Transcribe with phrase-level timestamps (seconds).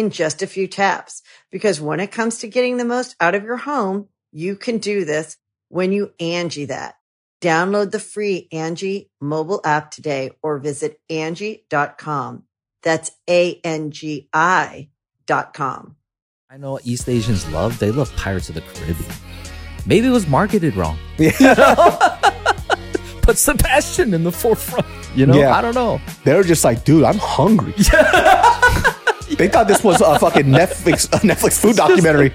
[0.00, 1.22] in just a few taps.
[1.52, 5.04] Because when it comes to getting the most out of your home, you can do
[5.04, 5.36] this
[5.68, 6.94] when you Angie that.
[7.40, 12.44] Download the free Angie mobile app today or visit Angie.com.
[12.82, 14.88] That's A-N-G-I
[15.26, 15.96] dot com.
[16.50, 17.78] I know what East Asians love.
[17.78, 19.10] They love Pirates of the Caribbean.
[19.86, 20.98] Maybe it was marketed wrong.
[21.18, 21.30] Yeah,
[23.22, 24.86] Put Sebastian in the forefront.
[25.14, 25.54] You know, Yeah.
[25.54, 26.00] I don't know.
[26.24, 27.74] They're just like, dude, I'm hungry.
[29.36, 32.32] They thought this was a fucking Netflix a Netflix food documentary.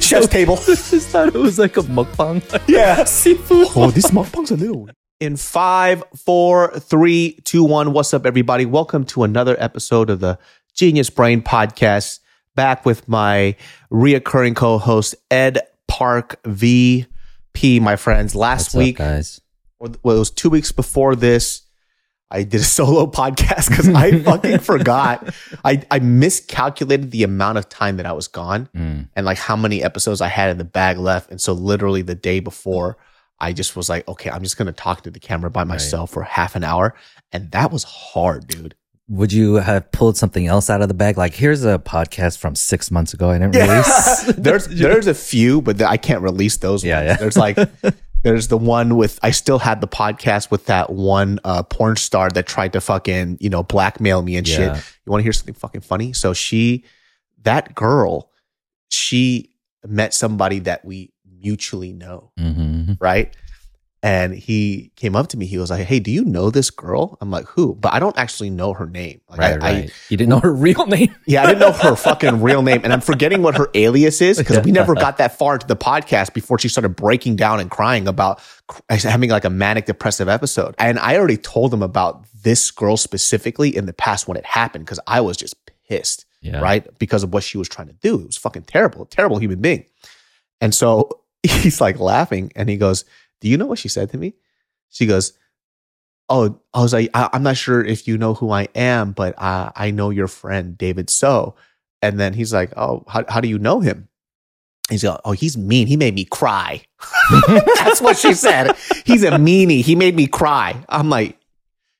[0.00, 0.54] Chef's table.
[0.62, 2.40] I just thought it was like a mukbang.
[2.68, 3.04] Yeah.
[3.04, 3.66] Seafood.
[3.74, 4.88] Oh, this mukbang's a little.
[5.18, 7.92] In five, four, three, two, one.
[7.92, 8.64] What's up, everybody?
[8.64, 10.38] Welcome to another episode of the
[10.74, 12.20] Genius Brain Podcast.
[12.54, 13.56] Back with my
[13.92, 15.58] reoccurring co-host Ed
[15.88, 18.34] Park VP, my friends.
[18.34, 19.40] Last What's week, up, guys?
[19.80, 21.62] or well, it was two weeks before this.
[22.30, 25.34] I did a solo podcast because I fucking forgot.
[25.64, 29.08] I, I miscalculated the amount of time that I was gone Mm.
[29.16, 31.30] and like how many episodes I had in the bag left.
[31.30, 32.96] And so literally the day before,
[33.40, 36.22] I just was like, okay, I'm just gonna talk to the camera by myself for
[36.22, 36.94] half an hour.
[37.32, 38.74] And that was hard, dude.
[39.08, 41.16] Would you have pulled something else out of the bag?
[41.18, 44.22] Like, here's a podcast from six months ago I didn't release.
[44.36, 46.84] there's there's a few, but I can't release those.
[46.84, 47.08] Yeah, ones.
[47.08, 47.16] yeah.
[47.16, 47.56] There's like
[48.22, 52.30] there's the one with I still had the podcast with that one uh, porn star
[52.30, 54.56] that tried to fucking you know blackmail me and Yeah.
[54.56, 54.84] shit.
[55.06, 56.12] You want to hear something fucking funny?
[56.12, 56.84] So she,
[57.42, 58.30] that girl,
[58.90, 59.52] she
[59.86, 63.34] met somebody that we mutually know, hmm right?
[64.02, 65.44] And he came up to me.
[65.44, 68.16] He was like, "Hey, do you know this girl?" I'm like, "Who?" But I don't
[68.16, 69.20] actually know her name.
[69.28, 69.92] Like, Right, I, I- right.
[70.08, 71.14] you didn't know her real name?
[71.26, 74.38] yeah, I didn't know her fucking real name, and I'm forgetting what her alias is
[74.38, 77.70] because we never got that far into the podcast before she started breaking down and
[77.70, 78.40] crying about
[78.88, 80.74] having like a manic depressive episode.
[80.78, 84.86] And I already told them about this girl specifically in the past when it happened
[84.86, 85.54] because I was just
[85.90, 86.60] pissed, Yeah.
[86.60, 86.86] right?
[86.98, 88.14] Because of what she was trying to do.
[88.20, 89.84] It was fucking terrible, a terrible human being.
[90.58, 93.04] And so he's like laughing, and he goes,
[93.40, 94.34] "Do you know what she said to me?"
[94.90, 95.34] She goes,
[96.30, 99.34] oh, I was like, I, I'm not sure if you know who I am, but
[99.36, 101.56] I know your friend David So.
[102.02, 104.08] And then he's like, oh, how, how do you know him?
[104.88, 105.86] He's like, oh, he's mean.
[105.86, 106.82] He made me cry.
[107.46, 108.74] That's what she said.
[109.04, 109.82] He's a meanie.
[109.82, 110.82] He made me cry.
[110.88, 111.36] I'm like,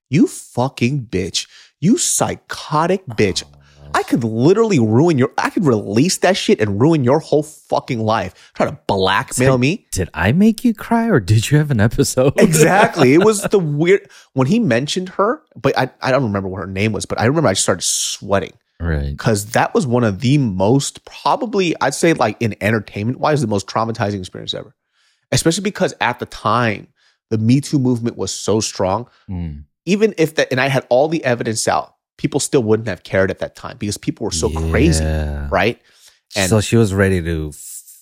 [0.08, 1.46] you fucking bitch.
[1.80, 3.44] You psychotic bitch.
[3.94, 8.00] I could literally ruin your, I could release that shit and ruin your whole fucking
[8.00, 8.52] life.
[8.54, 9.86] Try to blackmail me.
[9.92, 12.34] Did I make you cry or did you have an episode?
[12.40, 13.14] Exactly.
[13.14, 16.66] It was the weird when he mentioned her, but I, I don't remember what her
[16.66, 19.10] name was, but I remember I started sweating right.
[19.10, 23.46] because that was one of the most probably I'd say like in entertainment wise the
[23.46, 24.74] most traumatizing experience ever.
[25.32, 26.88] Especially because at the time
[27.30, 29.08] the Me Too movement was so strong.
[29.28, 29.64] Mm.
[29.86, 33.30] Even if that and I had all the evidence out, people still wouldn't have cared
[33.30, 35.02] at that time because people were so crazy,
[35.50, 35.80] right?
[36.36, 37.50] And so she was ready to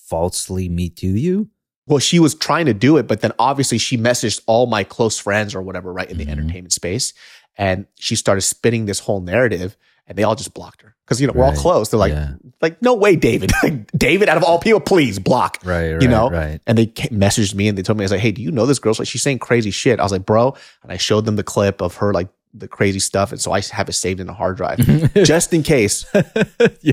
[0.09, 1.49] falsely me to you.
[1.87, 5.19] well, she was trying to do it, but then obviously she messaged all my close
[5.19, 6.31] friends or whatever, right, in the Mhm.
[6.33, 7.15] entertainment space.
[7.57, 9.75] And she started spinning this whole narrative
[10.07, 10.95] and they all just blocked her.
[11.07, 11.89] Cause, you know, we're all close.
[11.89, 12.33] They're like, Yeah.
[12.61, 13.53] like, no way, David.
[13.63, 15.57] Like, David, out of all people, please block.
[15.65, 16.29] Right, right, you know?
[16.29, 16.61] right.
[16.67, 18.67] And they messaged me and they told me, I was like, hey, do you know
[18.67, 18.93] this girl?
[18.93, 19.99] She's like, she's saying crazy shit.
[19.99, 20.55] I was like, bro.
[20.83, 22.29] And I showed them the clip of her, like,
[22.59, 23.33] the crazy stuff.
[23.33, 24.79] And so I have it saved in a hard drive
[25.25, 26.05] just in case.
[26.81, 26.93] yeah.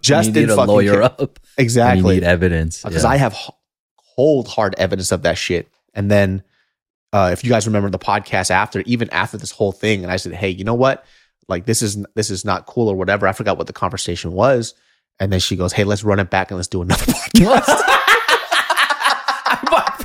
[0.00, 1.38] Just you in need a lawyer up.
[1.56, 2.16] Exactly.
[2.16, 2.82] You need evidence.
[2.82, 3.10] because yeah.
[3.10, 3.36] I have
[4.16, 5.68] cold hard evidence of that shit.
[5.94, 6.42] And then,
[7.12, 10.16] uh, if you guys remember the podcast after, even after this whole thing, and I
[10.16, 11.04] said, "Hey, you know what?
[11.48, 14.74] Like this is this is not cool or whatever." I forgot what the conversation was,
[15.18, 17.94] and then she goes, "Hey, let's run it back and let's do another podcast."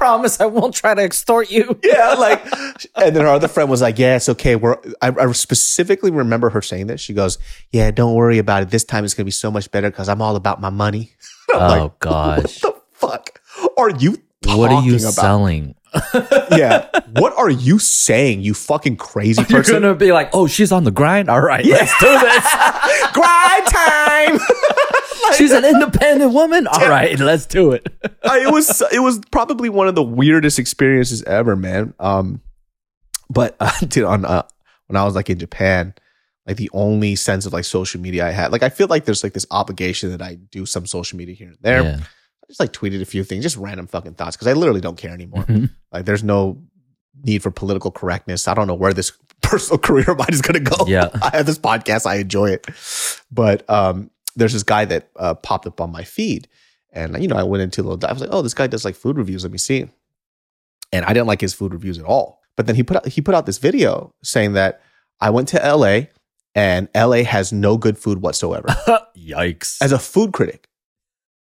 [0.03, 1.79] I promise I won't try to extort you.
[1.83, 2.43] yeah, like,
[2.95, 6.49] and then her other friend was like, "Yeah, it's okay." We're I, I specifically remember
[6.49, 6.99] her saying this.
[6.99, 7.37] She goes,
[7.71, 8.69] "Yeah, don't worry about it.
[8.69, 11.13] This time it's gonna be so much better because I'm all about my money."
[11.53, 12.63] I'm Oh like, gosh.
[12.63, 13.39] What the fuck
[13.77, 14.17] are you?
[14.45, 15.13] What are you about?
[15.13, 15.75] selling?
[16.57, 16.87] yeah.
[17.17, 19.81] What are you saying, you fucking crazy You're person?
[19.81, 21.29] gonna be like, oh, she's on the grind.
[21.29, 22.47] All right, let's do this.
[23.13, 24.39] Grind time.
[25.37, 26.65] she's an independent woman.
[26.67, 27.87] All right, let's do it.
[28.23, 31.93] I- it was it was probably one of the weirdest experiences ever, man.
[31.99, 32.41] Um,
[33.29, 34.43] but uh, dude, on uh,
[34.87, 35.93] when I was like in Japan,
[36.47, 39.23] like the only sense of like social media I had, like I feel like there's
[39.23, 41.83] like this obligation that I do some social media here and there.
[41.83, 41.99] Yeah.
[42.53, 45.11] Just like tweeted a few things, just random fucking thoughts, because I literally don't care
[45.11, 45.43] anymore.
[45.45, 45.71] Mhm.
[45.91, 46.61] Like there's no
[47.23, 48.47] need for political correctness.
[48.47, 49.11] I don't know where this
[49.41, 50.85] personal career of mine is going to go.
[50.87, 51.09] Yeah.
[51.21, 52.05] I have this podcast.
[52.05, 52.67] I enjoy it.
[53.31, 56.47] But um, there's this guy that uh, popped up on my feed.
[56.91, 58.11] And, you know, I went into a little dive.
[58.11, 59.43] I was like, oh, this guy does like food reviews.
[59.43, 59.87] Let me see.
[60.91, 62.39] And I didn't like his food reviews at all.
[62.55, 64.79] But then he put out, he put out this video saying that
[65.19, 66.01] I went to LA
[66.53, 68.67] and LA has no good food whatsoever
[69.17, 69.81] Yikes.
[69.81, 70.67] as a food critic.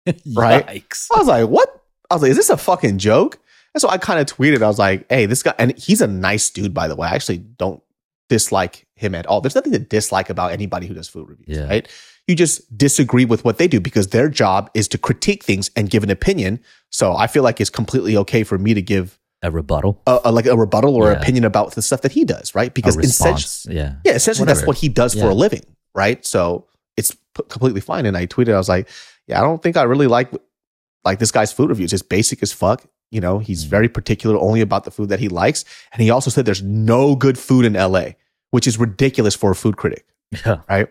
[0.36, 0.65] right?
[0.68, 1.07] Yikes.
[1.13, 1.81] I was like, what?
[2.09, 3.39] I was like, is this a fucking joke?
[3.74, 6.07] And so I kind of tweeted, I was like, hey, this guy, and he's a
[6.07, 7.07] nice dude, by the way.
[7.07, 7.81] I actually don't
[8.30, 9.42] dislike him at all.
[9.42, 11.68] There's nothing to dislike about anybody who does food reviews, Yeah.
[11.68, 11.88] right?
[12.27, 15.89] You just disagree with what they do because their job is to critique things and
[15.89, 16.59] give an opinion.
[16.92, 20.01] So I feel like it's completely okay for me to give A rebuttal.
[20.06, 21.19] a, a- like a rebuttal or Yeah.
[21.19, 22.74] opinion about the stuff that he does, right?
[22.74, 23.75] Because essentially.
[23.75, 23.95] Yeah.
[24.06, 25.63] yeah, essentially that's what he does for a living,
[25.95, 26.24] right?
[26.25, 28.06] So it's p- completely fine.
[28.06, 28.88] And I tweeted, I was like,
[29.31, 30.30] yeah, I don't think I really like
[31.04, 31.94] like this guy's food reviews.
[31.94, 32.86] It's basic as fuck.
[33.10, 33.69] You know, he's Mm.
[33.69, 35.66] very particular only about the food that he likes.
[35.92, 38.12] And he also said there's no good food in LA,
[38.51, 40.06] which is ridiculous for a food critic,
[40.45, 40.57] Yeah.
[40.69, 40.88] right?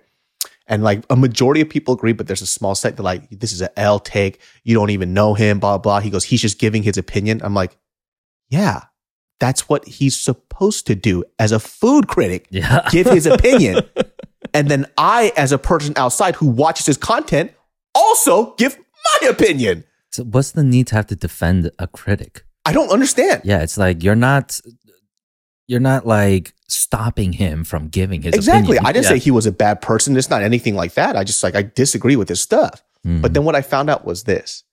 [0.67, 3.53] And like a majority of people agree, but there's a small set that like, this
[3.53, 4.41] is an L take.
[4.65, 6.01] You don't even know him, blah, blah.
[6.01, 7.41] He goes, he's just giving his opinion.
[7.45, 7.77] I'm like,
[8.51, 8.83] yeah,
[9.39, 12.87] that's what he's supposed to do as a food critic Yeah.
[12.91, 13.83] give his opinion.
[14.55, 17.53] and then I, as a person outside who watches his content,
[17.95, 18.79] also give
[19.23, 19.85] my opinion.
[20.11, 22.45] So what's the need to have to defend a critic?
[22.65, 23.43] I don't understand.
[23.45, 24.61] Yeah, it's like you're not
[25.67, 28.77] you're not like stopping him from giving his exactly.
[28.77, 28.87] opinion.
[28.87, 29.11] I didn't Yeah.
[29.11, 30.17] say he was a bad person.
[30.17, 31.17] It's not anything like that.
[31.17, 32.83] I just like, I disagree with his stuff.
[33.07, 33.23] Mhm.
[33.23, 34.65] But then what I found out was this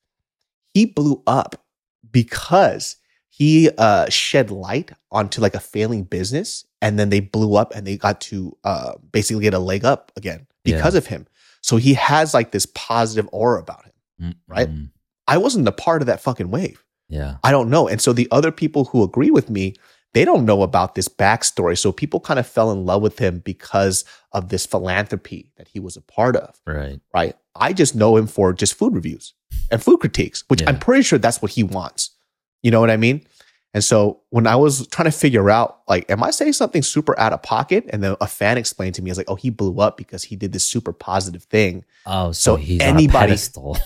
[0.73, 1.63] he blew up
[2.11, 2.97] because
[3.29, 6.65] he uh, shed light onto like a failing business.
[6.81, 10.11] And then they blew up and they got to uh, basically get a leg up
[10.15, 11.25] again because of him.
[11.61, 13.91] So he has like this positive aura about him.
[14.21, 14.69] Mm, right?
[14.69, 14.89] mm,
[15.27, 16.83] I wasn't a part of that fucking wave.
[17.09, 17.37] Yeah.
[17.43, 17.87] I don't know.
[17.87, 19.75] And so the other people who agree with me,
[20.13, 21.77] they don't know about this backstory.
[21.77, 25.79] So people kind of fell in love with him because of this philanthropy that he
[25.79, 26.99] was a part of, Right.
[27.13, 27.35] right?
[27.55, 29.33] I just know him for just food reviews
[29.71, 30.69] and food critiques, which Yeah.
[30.69, 32.11] I'm pretty sure that's what he wants.
[32.63, 33.25] You know what I mean?
[33.77, 37.13] And so when I was trying to figure out, like, am I saying something super
[37.19, 37.85] out of pocket?
[37.89, 40.23] And then a fan explained to me, I was like, oh, he blew up because
[40.23, 41.85] he did this super positive thing.
[42.07, 43.33] Oh, so, So he's on a anybody-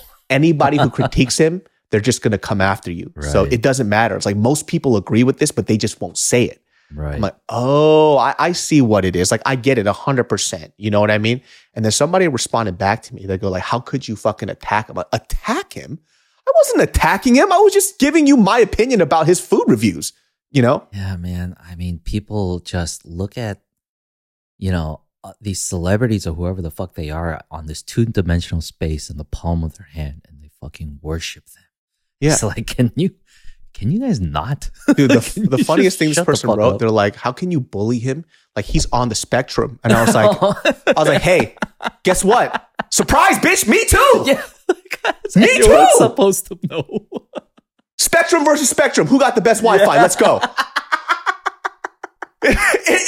[0.30, 3.12] anybody who critiques him, they're just going to come after you.
[3.34, 4.16] So it doesn't matter.
[4.16, 6.62] It's like most people agree with this, but they just won't say it.
[6.96, 7.16] right.
[7.16, 9.30] I'm like, oh, I, I see what it is.
[9.30, 10.74] Like, I get it a hundred percent.
[10.78, 11.42] You know what I mean?
[11.74, 13.26] And then somebody responded back to me.
[13.26, 14.96] They go like, how could you fucking attack him?
[14.96, 16.00] Like, attack him?
[16.48, 17.52] I wasn't attacking him.
[17.52, 20.14] I was just giving you my opinion about his food reviews.
[20.52, 20.88] You know?
[20.92, 21.56] Yeah, man.
[21.66, 23.62] I mean, people just look at,
[24.58, 28.60] you know, uh, these celebrities or whoever the fuck they are on this two dimensional
[28.62, 31.64] space in the palm of their hand and they fucking worship them.
[32.20, 32.34] Yeah.
[32.34, 33.16] It's like, can you,
[33.74, 34.70] can you guys not?
[34.96, 36.80] Dude, the, the funniest thing this person wrote, up?
[36.80, 38.26] they're like, how can you bully him?
[38.56, 39.80] Like he's on the spectrum.
[39.84, 40.38] And I was like,
[40.88, 41.56] I was like, hey,
[42.04, 42.70] guess what?
[42.92, 44.24] Surprise, bitch, me too.
[44.28, 44.44] yeah.
[45.36, 45.98] Me Everyone's too!
[45.98, 47.08] supposed to know.
[47.98, 49.08] Spectrum versus Spectrum.
[49.08, 50.02] Who got the best Wi-Fi?
[50.02, 50.42] Let's go.
[52.44, 52.58] It-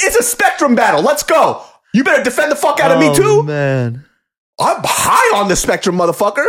[0.04, 1.02] it's a Spectrum battle.
[1.02, 1.62] Let's go.
[1.92, 3.42] You better defend the fuck out of me Oh, too.
[3.42, 4.04] man.
[4.60, 6.46] I'm high on the Spectrum, motherfucker.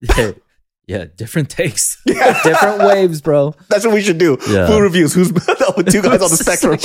[0.00, 0.32] Yeah.
[0.86, 2.42] Yeah, different takes, yeah.
[2.42, 3.54] different waves, bro.
[3.70, 4.36] That's what we should do.
[4.48, 4.66] Yeah.
[4.66, 5.14] Food reviews.
[5.14, 5.46] Who's with
[5.90, 6.78] two guys on the spectrum?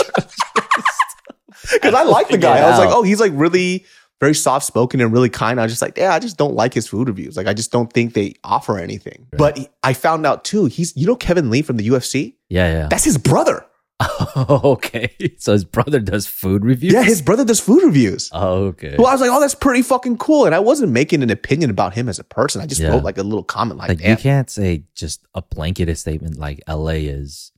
[1.74, 2.60] Because I like the guy.
[2.60, 3.86] I was like, oh, he's like really
[4.20, 5.60] very soft spoken and really kind.
[5.60, 7.38] I was just like, yeah, I just don't like his food reviews.
[7.38, 9.28] Like, I just don't think they offer anything.
[9.32, 10.66] But I found out too.
[10.66, 12.36] He's you know Kevin Lee from the UFC.
[12.50, 12.88] Yeah, yeah.
[12.90, 13.66] That's his brother.
[14.02, 15.14] Oh, okay.
[15.40, 16.94] So his brother does food reviews.
[16.94, 18.30] Yeah, his brother does food reviews.
[18.32, 18.96] Oh, okay.
[18.98, 20.46] Well, I was like, oh, that's pretty fucking cool.
[20.46, 22.62] And I wasn't making an opinion about him as a person.
[22.62, 22.90] I just Yeah.
[22.92, 26.62] wrote like a little comment like, like you can't say just a blanketed statement like
[26.68, 27.52] LA is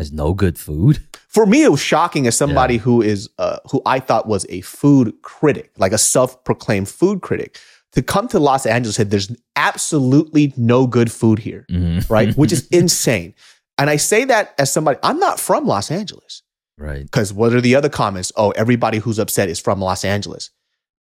[0.00, 0.98] has no good food.
[1.28, 4.60] for me, it was shocking as somebody who is uh, who I thought was a
[4.62, 7.58] food critic, like a self-proclaimed food critic,
[7.92, 12.08] to come to Los Angeles and there's absolutely no good food here, Mhm.
[12.10, 12.34] right?
[12.40, 13.34] Which is insane.
[13.78, 16.42] And I say that as somebody I'm not from Los Angeles
[16.78, 17.02] right.
[17.04, 18.30] because what are the other comments?
[18.36, 20.50] Oh, everybody who's upset is from Los Angeles.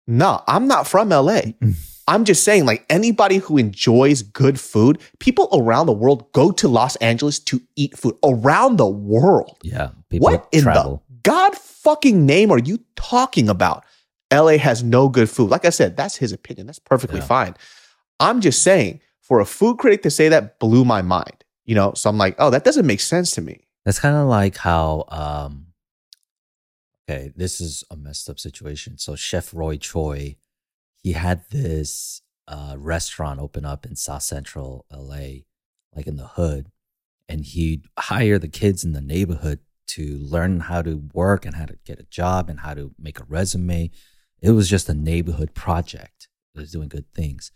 [0.07, 1.41] No, I'm not from LA.
[2.09, 6.69] I'm just saying, like anybody who enjoys good food, people around the world go to
[6.69, 9.59] Los Angeles to eat food around the world.
[9.63, 9.91] Yeah.
[10.09, 11.03] People What in travel.
[11.09, 13.85] the God fucking name are you talking about?
[14.33, 15.51] LA has no good food.
[15.51, 16.67] Like I said, that's his opinion.
[16.67, 17.27] That's perfectly Yeah.
[17.27, 17.55] fine.
[18.21, 21.45] I'm just saying, for a food critic to say that blew my mind.
[21.65, 23.67] You know, so I'm like, oh, that doesn't make sense to me.
[23.85, 25.67] That's kind of like how um
[27.09, 28.99] okay, this is a messed up situation.
[28.99, 30.37] So Chef Roy Choi,
[31.07, 35.45] he had this uh restaurant open up in South Central LA,
[35.95, 36.73] like in the hood,
[37.29, 41.65] and he'd hire the kids in the neighborhood to learn how to work and how
[41.65, 43.93] to get a job and how to make a resume.
[44.43, 46.27] It was just a neighborhood project.
[46.57, 47.53] It was doing good things.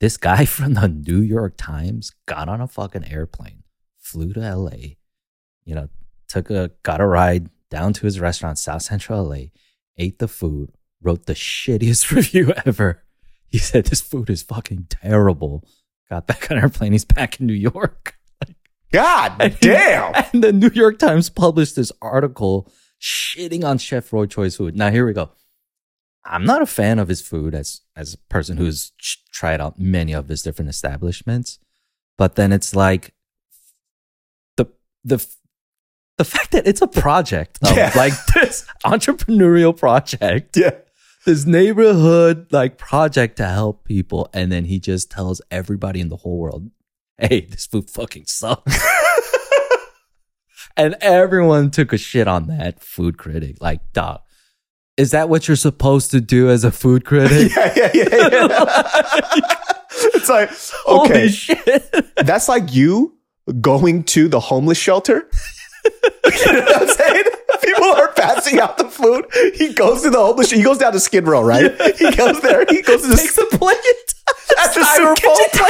[0.00, 3.62] This guy from the New York Times got on a fucking airplane,
[4.00, 4.96] flew to LA,
[5.64, 5.88] you know,
[6.26, 9.52] took a got a ride down to his restaurant, South Central LA,
[9.96, 13.02] ate the food, wrote the shittiest review ever.
[13.48, 15.64] He said this food is fucking terrible.
[16.10, 18.16] Got back on an airplane, he's back in New York.
[18.92, 20.14] God damn.
[20.32, 24.76] And the New York Times published this article shitting on Chef Roy Choi's food.
[24.76, 25.30] Now here we go.
[26.24, 28.92] I'm not a fan of his food as as a person who's
[29.32, 31.58] tried out many of his different establishments,
[32.18, 33.14] but then it's like
[34.56, 34.66] the
[35.04, 35.24] the
[36.18, 37.92] the fact that it's a project, of Yeah.
[37.96, 40.72] like this entrepreneurial project, yeah.
[41.28, 46.16] This neighborhood like project to help people, and then he just tells everybody in the
[46.16, 46.70] whole world,
[47.18, 48.82] "Hey, this food fucking sucks."
[50.76, 53.56] and everyone took a shit on that food critic.
[53.60, 54.22] Like, dog,
[54.96, 57.52] is that what you're supposed to do as a food critic?
[57.56, 59.54] Yeah, yeah, yeah, yeah.
[60.14, 60.50] it's like,
[60.88, 61.92] okay, shit!
[62.16, 63.18] that's like you
[63.60, 65.28] going to the homeless shelter.
[65.84, 67.24] you know what I'm saying?
[67.62, 69.26] People are passing out the food.
[69.54, 70.50] He goes to the homeless.
[70.50, 71.70] He goes down to Skid Row, right?
[71.96, 72.64] He goes there.
[72.68, 73.76] He goes to the Takes a plate.
[74.56, 75.66] That's the soup kitchen.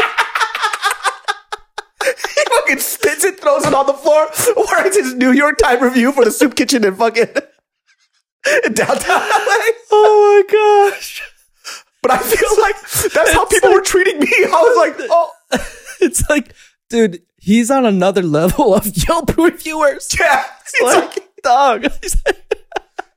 [2.05, 4.29] he fucking spits it, throws it on the floor.
[4.73, 7.27] Writes his New York Times review for the soup kitchen in fucking
[8.65, 9.65] in downtown LA.
[9.91, 11.23] Oh my gosh!
[12.03, 12.77] But I feel like
[13.13, 14.29] that's how people were treating me.
[14.31, 15.31] I was like, oh,
[16.01, 16.55] It's like,
[16.89, 20.09] dude, he's on another level of Yelp reviewers.
[20.19, 20.45] yeah.
[20.63, 21.83] It's Like, like, dog.
[22.03, 22.45] He's like-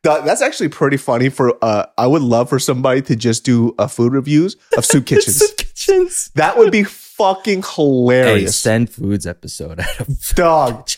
[0.03, 1.29] That- that's actually pretty funny.
[1.29, 5.05] For uh, I would love for somebody to just do uh, food reviews of soup
[5.11, 5.37] kitchens.
[5.37, 6.31] Soup kitchens.
[6.35, 10.89] that would be fucking Hey, hilarious, send foods episode out of dog.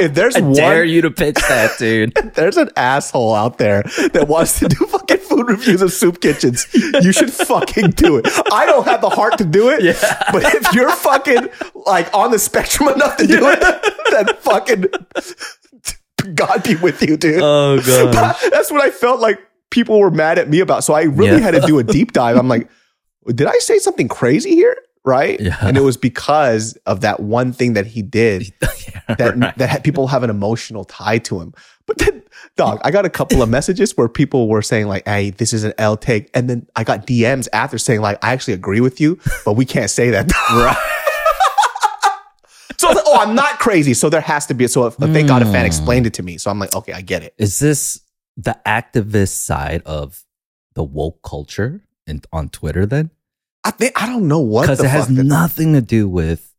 [0.00, 2.12] If there's I one, dare you to pitch that, dude.
[2.34, 6.66] there's an asshole out there that wants to do fucking food reviews of soup kitchens.
[6.74, 8.26] You should fucking do it.
[8.52, 10.30] I don't have the heart to do it, yeah.
[10.32, 11.48] but if you're fucking
[11.86, 13.60] like on the spectrum enough to do it,
[14.10, 14.84] then fucking
[16.34, 17.42] God be with you, dude.
[17.42, 18.36] oh god.
[18.50, 19.38] That's what I felt like
[19.70, 20.84] people were mad at me about.
[20.84, 21.50] So I really Yeah.
[21.50, 22.36] had to do a deep dive.
[22.36, 22.68] I'm like,
[23.26, 24.76] did I say something crazy here?
[25.06, 25.38] Right.
[25.38, 25.58] Yeah.
[25.60, 29.58] And it was because of that one thing that he did Yeah, that, right.
[29.58, 31.52] that had, people have an emotional tie to him.
[31.86, 32.22] But then,
[32.56, 35.62] dog, I got a couple of messages where people were saying like, "Hey, this is
[35.64, 38.98] an L take," and then I got DMs after saying like, "I actually agree with
[39.02, 41.03] you, but we can't say that." right.
[42.78, 43.94] So I was like, oh, I'm not crazy.
[43.94, 44.66] So there has to be.
[44.66, 45.66] So if, thank God a fan Hmm.
[45.66, 46.38] explained it to me.
[46.38, 47.34] So I'm like, okay, I get it.
[47.38, 48.00] Is this
[48.36, 50.24] the activist side of
[50.74, 53.10] the woke culture in, on Twitter then?
[53.62, 56.52] I think I don't know what Because it has nothing to do with,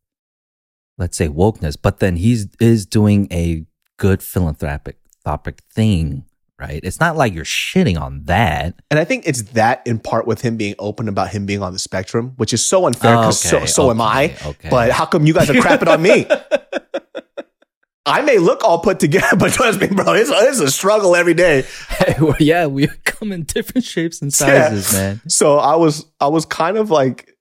[0.98, 1.76] let's say, wokeness.
[1.80, 3.64] But then he's is doing a
[3.96, 6.24] good philanthropic topic thing,
[6.58, 6.80] right?
[6.82, 8.74] It's not like you're shitting on that.
[8.90, 11.72] And I think it's that in part with him being open about him being on
[11.72, 14.24] the spectrum, which is so unfair because oh, so, Okay, so am I.
[14.24, 14.68] okay, okay.
[14.70, 16.26] But how come you guys are crapping on me?
[18.08, 21.34] I may look all put together, but trust me, bro, it's, it's a struggle every
[21.34, 21.64] day.
[21.88, 24.68] Hey, well, yeah, we come in different shapes and Yeah.
[24.68, 25.20] sizes, man.
[25.28, 27.36] So I was, I was kind of like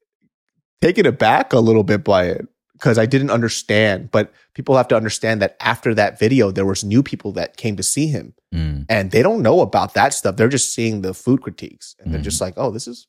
[0.82, 4.12] taken aback a little bit by it because I didn't understand.
[4.12, 7.76] But people have to understand that after that video, there was new people that came
[7.78, 8.86] to see him, Mm.
[8.90, 10.36] and they don't know about that stuff.
[10.36, 12.30] They're just seeing the food critiques, and they're Mhm.
[12.32, 13.08] just like, "Oh, this is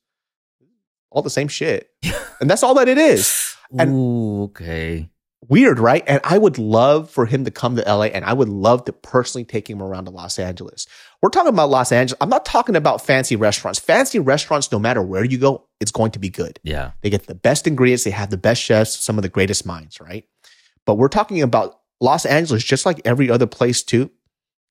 [1.10, 1.90] all the same shit,"
[2.40, 3.54] and that's all that it is.
[3.78, 5.10] And- Ooh, okay.
[5.48, 6.02] Weird, right?
[6.06, 8.92] And I would love for him to come to LA, and I would love to
[8.92, 10.86] personally take him around to Los Angeles.
[11.22, 12.16] We're talking about Los Angeles.
[12.20, 13.78] I'm not talking about fancy restaurants.
[13.78, 16.58] Fancy restaurants, no matter where you go, it's going to be good.
[16.64, 16.92] Yeah.
[17.02, 18.02] They get the best ingredients.
[18.04, 20.24] They have the best chefs, some of the greatest minds, right?
[20.84, 24.10] But we're talking about Los Angeles, just like every other place too,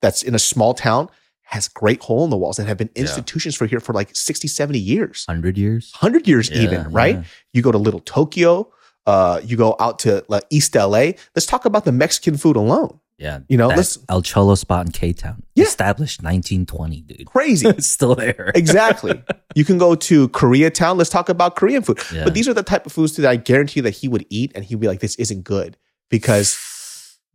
[0.02, 1.10] that's in a small town,
[1.44, 3.04] has great hole in the walls that have been Yeah.
[3.04, 5.92] institutions for here for like 60, 70 years, 100 years?
[5.94, 7.18] 100 years Yeah, even, right?
[7.18, 7.24] yeah.
[7.54, 8.72] You go to Little Tokyo,
[9.06, 11.12] uh, you go out to like, East LA.
[11.36, 13.00] Let's talk about the Mexican food alone.
[13.18, 13.40] Yeah.
[13.48, 15.42] You know, let's- El Cholo spot in K Town.
[15.56, 15.64] Yeah.
[15.64, 17.26] Established 1920, dude.
[17.28, 17.68] Crazy.
[17.70, 18.52] It's still there.
[18.56, 19.24] exactly.
[19.56, 20.98] You can go to Koreatown.
[20.98, 22.00] Let's talk about Korean food.
[22.14, 22.26] Yeah.
[22.26, 24.66] But these are the type of foods that I guarantee that he would eat, and
[24.66, 25.78] he'd be like, "This isn't good,"
[26.10, 26.58] because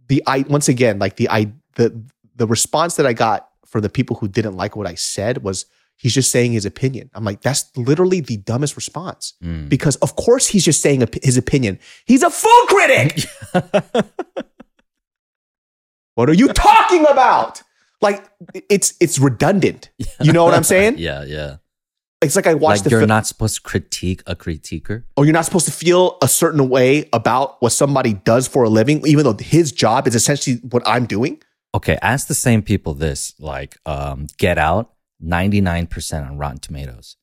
[0.08, 2.04] the I once again like the I the
[2.36, 5.64] the response that I got for the people who didn't like what I said was
[6.00, 7.10] he's just saying his opinion.
[7.14, 9.68] I'm like, that's literally the dumbest response Mm.
[9.68, 11.78] because of course he's just saying his opinion.
[12.06, 13.24] He's a food critic.
[16.14, 17.62] what are you talking about?
[18.00, 18.24] Like
[18.68, 19.90] it's it's redundant.
[20.20, 20.94] You know what I'm saying?
[20.98, 21.56] yeah, yeah.
[22.22, 23.08] It's like I watched Like the you're film.
[23.08, 25.04] not supposed to critique a critiquer.
[25.16, 28.68] or you're not supposed to feel a certain way about what somebody does for a
[28.68, 31.40] living, even though his job is essentially what I'm doing.
[31.74, 33.32] Okay, ask the same people this.
[33.38, 34.92] Like, um, Get Out,
[35.22, 37.16] 99% on Rotten Tomatoes.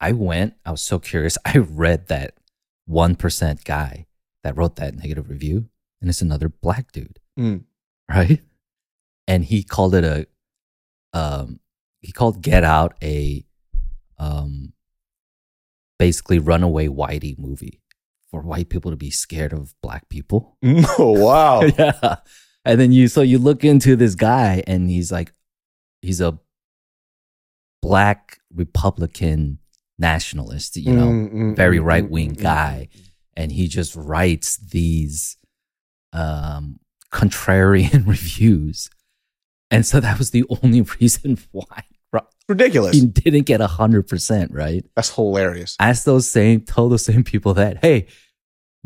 [0.00, 1.36] I went, I was so curious.
[1.44, 2.34] I read that
[2.88, 4.06] 1% guy
[4.44, 5.68] that wrote that negative review,
[6.00, 7.64] and it's another black dude, Mm.
[8.08, 8.40] right?
[9.26, 10.26] And he called it a,
[11.12, 11.60] um,
[12.00, 13.44] he called Get Out a,
[14.18, 14.72] um,
[15.98, 17.80] basically runaway whitey movie
[18.30, 20.56] for white people to be scared of black people.
[20.98, 21.62] Oh wow!
[21.78, 22.16] yeah.
[22.64, 25.32] And then you so you look into this guy and he's like
[26.02, 26.38] he's a
[27.82, 29.58] black Republican
[29.98, 32.88] nationalist, you know, Mm, mm, very mm, right wing mm, mm, guy.
[33.36, 35.36] And he just writes these
[36.12, 36.78] um
[37.12, 38.90] contrarian reviews.
[39.70, 41.84] And so that was the only reason why
[42.48, 42.96] Ridiculous.
[42.96, 44.84] he didn't get a hundred percent, right?
[44.96, 45.76] That's hilarious.
[45.78, 48.06] ask those same tell those same people that hey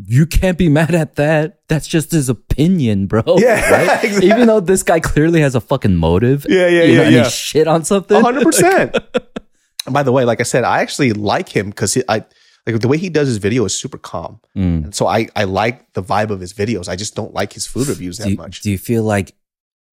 [0.05, 4.27] you can't be mad at that that's just his opinion bro Yeah, right exactly.
[4.29, 7.15] even though this guy clearly has a fucking motive Yeah, yeah, you know, yeah, and
[7.15, 7.23] yeah.
[7.25, 8.97] he shit on something hundred percent.
[9.89, 12.23] By the way, like I said, I actually like him because I
[12.65, 14.83] like the way he does his video is super calm, Mm.
[14.85, 16.87] and so I I like the vibe of his videos.
[16.87, 18.61] I just don't like his food reviews that do, you, much.
[18.61, 19.35] do you feel like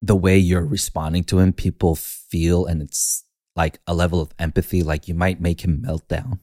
[0.01, 3.25] the way you're responding to him people feel and it's
[3.57, 6.39] like a level of empathy like you might make him melt down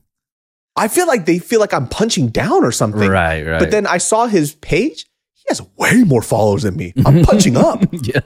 [0.79, 3.09] I feel like they feel like I'm punching down or something.
[3.11, 5.07] right right But then I saw his page.
[5.35, 6.93] He has way more followers than me.
[7.05, 7.83] I'm punching up.
[7.93, 8.21] yeah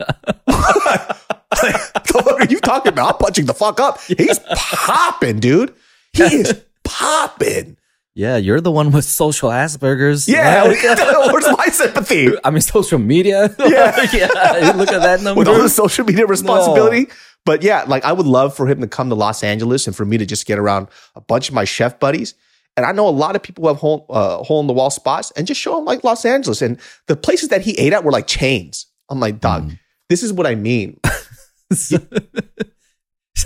[2.12, 3.14] what are you talking about?
[3.14, 4.00] I'm punching the fuck up.
[4.02, 5.74] He's popping, dude.
[6.12, 7.76] He is popping.
[8.14, 10.66] yeah you're the one with social asperger's Yeah.
[10.68, 11.32] right?
[11.32, 12.28] Where's my sympathy?
[12.44, 13.54] I mean, social media.
[13.58, 14.06] Yeah.
[14.12, 14.72] yeah.
[14.76, 15.38] Look at that number.
[15.38, 17.08] With all the social media responsibility.
[17.44, 20.04] But yeah, like I would love for him to come to Los Angeles and for
[20.04, 22.34] me to just get around a bunch of my chef buddies.
[22.76, 24.90] And I know a lot of people who have hole, uh, hole in the wall
[24.90, 26.62] spots and just show them like Los Angeles.
[26.62, 28.86] And the places that he ate at were like chains.
[29.10, 29.78] I'm like, dog, Mm.
[30.08, 30.98] this is what I mean.
[31.70, 31.92] it's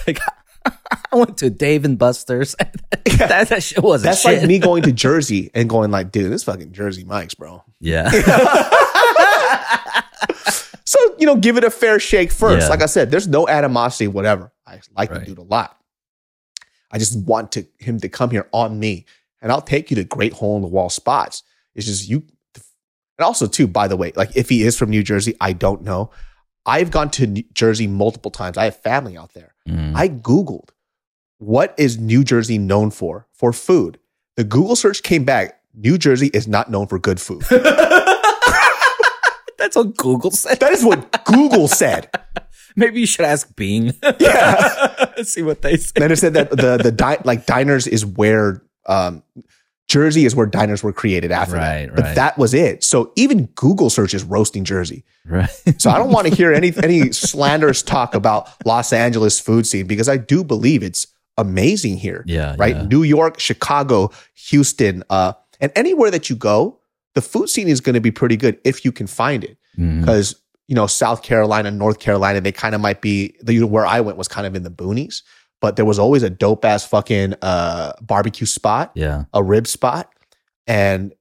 [0.06, 0.18] like
[0.66, 2.54] I went to Dave and Buster's.
[3.18, 4.40] that, that shit wasn't That's shit.
[4.40, 7.64] like me going to Jersey and going like, dude, this fucking Jersey Mike's, bro.
[7.80, 8.10] Yeah.
[10.96, 12.64] So, you know, give it a fair shake first.
[12.66, 12.70] Yeah.
[12.70, 14.52] Like I said, there's no animosity, whatever.
[14.66, 15.20] I like Right.
[15.20, 15.76] the dude a lot.
[16.90, 19.04] I just want to him to come here on me.
[19.42, 21.42] And I'll take you to great hole in the wall spots.
[21.74, 22.24] It's just you
[23.18, 25.82] and also too, by the way, like if he is from New Jersey, I don't
[25.82, 26.10] know.
[26.64, 28.58] I've gone to New Jersey multiple times.
[28.58, 29.54] I have family out there.
[29.68, 29.94] Mm.
[29.94, 30.70] I Googled
[31.38, 33.98] what is New Jersey known for for food.
[34.36, 35.60] The Google search came back.
[35.74, 37.42] New Jersey is not known for good food.
[39.66, 40.60] That's what Google said.
[40.60, 42.08] That is what Google said.
[42.76, 43.94] Maybe you should ask Bing.
[44.20, 45.14] Yeah.
[45.22, 45.92] See what they say.
[45.96, 49.22] Then it said that the the di- like diners is where um,
[49.88, 51.94] Jersey is where diners were created after Right, that.
[51.96, 52.14] But right.
[52.16, 52.84] that was it.
[52.84, 55.04] So even Google search is roasting Jersey.
[55.24, 55.48] Right.
[55.78, 59.86] So I don't want to hear any any slanderous talk about Los Angeles food scene
[59.86, 61.06] because I do believe it's
[61.38, 62.24] amazing here.
[62.26, 62.76] Yeah, Right.
[62.76, 62.82] yeah.
[62.86, 64.10] New York, Chicago,
[64.48, 66.80] Houston, uh, and anywhere that you go,
[67.16, 69.56] the food scene is going to be pretty good if you can find it.
[69.76, 70.36] Because
[70.68, 74.16] you know South Carolina, North Carolina, they kind of might be the where I went
[74.16, 75.22] was kind of in the boonies,
[75.60, 79.24] but there was always a dope ass fucking uh, barbecue spot Yeah.
[79.34, 80.12] a rib spot.
[80.68, 81.12] and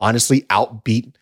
[0.00, 1.14] honestly outbeat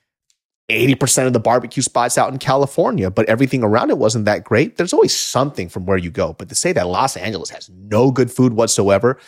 [0.70, 4.77] 80% of the barbecue spots out in California, but everything around it wasn't that great.
[4.77, 6.33] There's always something from where you go.
[6.33, 9.18] But to say that Los Angeles has no good food whatsoever,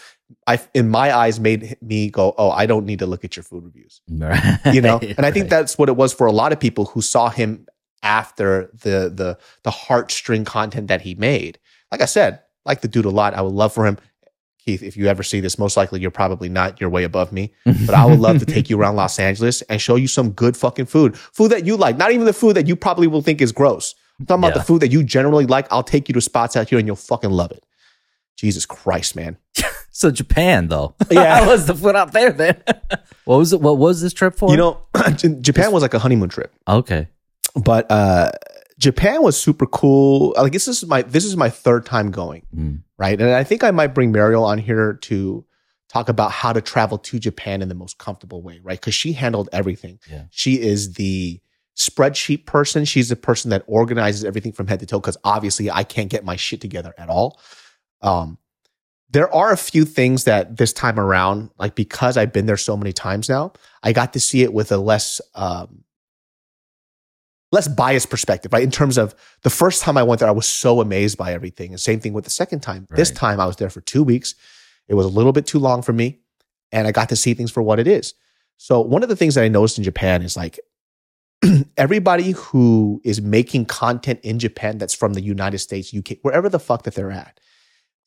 [0.46, 3.42] I, in my eyes, made me go, Oh, I don't need to look at your
[3.44, 4.00] food reviews.
[4.72, 4.98] You know?
[4.98, 5.50] And I think Right.
[5.50, 7.66] that's what it was for a lot of people who saw him
[8.02, 11.58] after the, the, the heartstring content that he made.
[11.92, 13.34] Like I said, like the dude a lot.
[13.34, 13.98] I would love for him.
[14.58, 16.80] Keith, if you ever see this, most likely you're probably not.
[16.80, 19.80] You're way above me but I would love to take you around Los Angeles and
[19.80, 21.16] show you some good fucking food.
[21.16, 23.94] Food that you like, not even the food that you probably will think is gross.
[24.18, 24.58] I'm talking about Yeah.
[24.62, 25.68] the food that you generally like.
[25.70, 27.64] I'll take you to spots out here and you'll fucking love it.
[28.36, 29.36] Jesus Christ, man.
[29.96, 30.94] So Japan though.
[31.10, 31.40] Yeah.
[31.40, 32.62] How was the food out there then?
[33.24, 33.60] what was it?
[33.62, 34.50] What was this trip for?
[34.50, 34.82] You know,
[35.40, 37.08] Japan was like a honeymoon trip, Okay.
[37.54, 38.32] but uh,
[38.78, 40.34] Japan was super cool.
[40.36, 42.82] Like this is my this is my third time going, Mm.
[42.98, 43.18] right?
[43.18, 45.44] And I think I might bring Mariel on here to
[45.88, 48.78] talk about how to travel to Japan in the most comfortable way, right?
[48.78, 49.98] Because she handled everything.
[50.10, 50.24] Yeah.
[50.30, 51.40] She is the
[51.74, 52.84] spreadsheet person.
[52.84, 54.98] She's the person that organizes everything from head to toe.
[55.00, 57.40] Because obviously, I can't get my shit together at all.
[58.02, 58.36] Um,
[59.10, 62.76] there are a few things that this time around, like because I've been there so
[62.76, 65.84] many times now, I got to see it with a less um,
[67.52, 68.62] less biased perspective, right?
[68.62, 71.70] In terms of the first time I went there, I was so amazed by everything.
[71.70, 72.86] And same thing with the second time.
[72.90, 74.34] This time I was there for two weeks.
[74.88, 76.18] It was a little bit too long for me.
[76.72, 78.14] And I got to see things for what it is.
[78.58, 80.58] So one of the things that I noticed in Japan is like
[81.76, 86.58] everybody who is making content in Japan that's from the United States, UK, wherever the
[86.58, 87.38] fuck that they're at,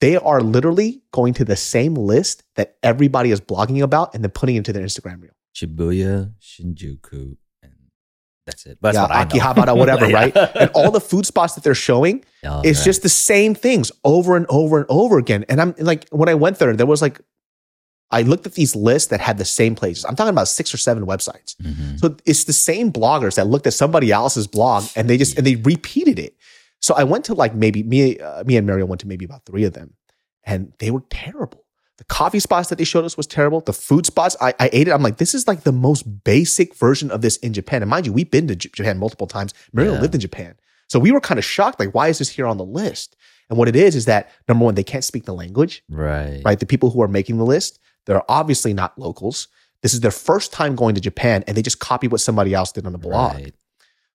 [0.01, 4.31] they are literally going to the same list that everybody is blogging about and then
[4.31, 5.31] putting into their Instagram reel.
[5.55, 7.73] Shibuya, Shinjuku, and
[8.45, 8.77] that's it.
[8.81, 10.15] That's yeah, Akihabara, whatever, Yeah.
[10.15, 10.37] right?
[10.55, 12.85] And all the food spots that they're showing, Oh, it's right.
[12.85, 15.43] just the same things over and over and over again.
[15.49, 17.19] And I'm like, when I went there, there was like,
[18.11, 20.03] I looked at these lists that had the same places.
[20.05, 21.55] I'm talking about six or seven websites.
[21.61, 21.99] Mhm.
[21.99, 25.45] So it's the same bloggers that looked at somebody else's blog and they just and
[25.45, 26.35] they repeated it.
[26.81, 29.45] So I went to like maybe me, uh, me and Mario went to maybe about
[29.45, 29.93] three of them,
[30.43, 31.65] and they were terrible.
[31.97, 33.59] The coffee spots that they showed us was terrible.
[33.59, 34.91] The food spots, I, I ate it.
[34.91, 37.81] I'm like, this is like the most basic version of this in Japan.
[37.81, 39.53] And mind you, we've been to J- Japan multiple times.
[39.73, 39.99] Mario Yeah.
[40.01, 40.55] lived in Japan,
[40.87, 41.79] so we were kind of shocked.
[41.79, 43.17] Like, why is this here on the list?
[43.49, 46.41] And what it is is that number one, they can't speak the language right.
[46.45, 46.59] right?
[46.59, 49.47] The people who are making the list, they're obviously not locals.
[49.81, 52.71] This is their first time going to Japan and they just copy what somebody else
[52.71, 53.33] did on the blog.
[53.35, 53.55] Right.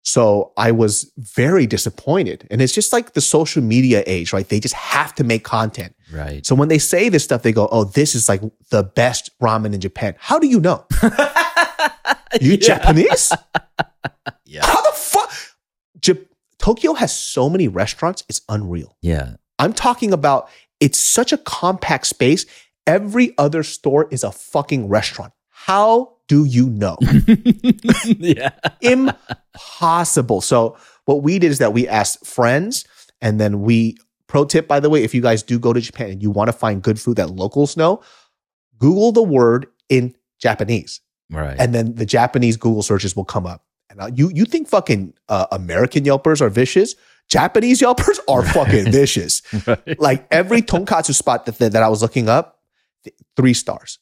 [0.06, 2.46] So I was very disappointed.
[2.50, 4.46] And it's just like the social media age, right?
[4.48, 5.94] They just have to make content.
[6.12, 6.44] Right.
[6.44, 9.72] So when they say this stuff, they go, oh, this is like the best ramen
[9.74, 10.14] in Japan.
[10.18, 10.84] How do you know?
[12.40, 13.32] You Japanese?
[14.44, 14.66] Yeah.
[14.66, 15.30] How the fuck?
[16.04, 16.14] Ja-
[16.58, 18.96] Tokyo has so many restaurants, it's unreal.
[19.02, 19.34] Yeah.
[19.58, 20.48] I'm talking about
[20.80, 22.44] it's such a compact space.
[22.86, 25.32] Every other store is a fucking restaurant.
[25.64, 26.98] How do you know?
[28.04, 28.50] yeah.
[28.82, 30.42] Impossible.
[30.42, 32.84] So what we did is that we asked friends
[33.22, 33.96] and then we
[34.26, 36.48] pro tip by the way, if you guys do go to Japan and you want
[36.48, 38.02] to find good food that locals know,
[38.78, 41.00] Google the word in Japanese
[41.30, 41.56] Right.
[41.58, 43.64] and then the Japanese Google searches will come up.
[43.88, 46.94] And uh, you you think fucking uh, American Yelpers are vicious?
[47.28, 49.40] Japanese Yelpers are fucking vicious.
[49.66, 49.98] right.
[49.98, 52.60] like every tonkatsu spot that, that I was looking up,
[53.36, 53.98] three stars,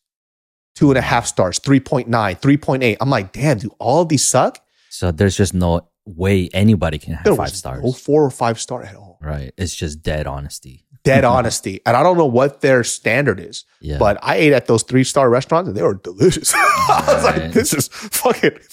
[0.75, 2.97] two and a half stars, 3.9, 3.8.
[3.01, 4.59] I'm like, damn, do all of these suck?
[4.91, 7.83] So there's just no way anybody can have There five stars.
[7.83, 9.19] no four or five star at all.
[9.21, 9.53] right.
[9.57, 10.85] It's just dead honesty.
[11.05, 11.81] Dead honesty.
[11.87, 13.99] And I don't know what their standard is, Yeah.
[13.99, 16.53] but I ate at those three star restaurants and they were delicious.
[16.57, 18.59] I was like, this is fucking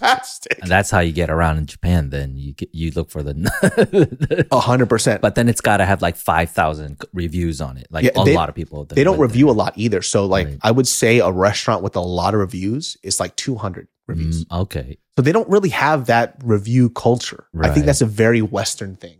[0.00, 0.58] fantastic.
[0.60, 2.10] and that's how you get around in Japan.
[2.10, 5.20] Then you get, you look for the, A hundred percent.
[5.20, 7.86] but then it's got to have like 5,000 reviews on it.
[7.90, 8.84] Like Yeah, a they- lot of people.
[8.84, 10.02] They don't review a lot either.
[10.02, 10.58] So like Right.
[10.62, 14.44] I would say a restaurant with a lot of reviews is like 200 reviews.
[14.46, 14.98] Mm, okay.
[15.16, 17.46] So they don't really have that review culture.
[17.60, 19.18] I think that's a very Western thing.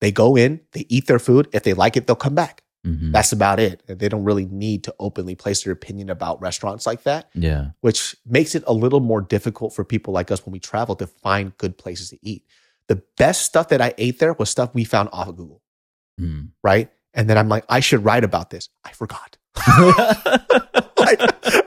[0.00, 1.48] They go in, they eat their food.
[1.52, 2.62] If they like it, they'll come back.
[2.86, 3.12] Mhm.
[3.12, 3.82] That's about it.
[3.86, 7.70] They don't really need to openly place their opinion about restaurants like that, yeah.
[7.82, 11.06] which makes it a little more difficult for people like us when we travel to
[11.06, 12.44] find good places to eat.
[12.88, 15.60] The best stuff that I ate there was stuff we found off of Google,
[16.20, 16.48] Mm.
[16.64, 16.90] right?
[17.12, 18.68] And then I'm like, I should write about this.
[18.84, 19.36] I forgot.
[20.98, 21.20] like,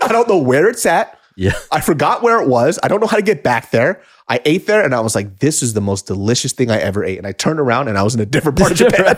[0.04, 1.20] I don't know where it's at.
[1.36, 1.52] yeah.
[1.72, 2.80] I forgot where it was.
[2.84, 4.02] I don't know how to get back there.
[4.30, 7.04] I ate there and I was like, this is the most delicious thing I ever
[7.04, 7.18] ate.
[7.18, 9.18] And I turned around and I was in a different part of Japan.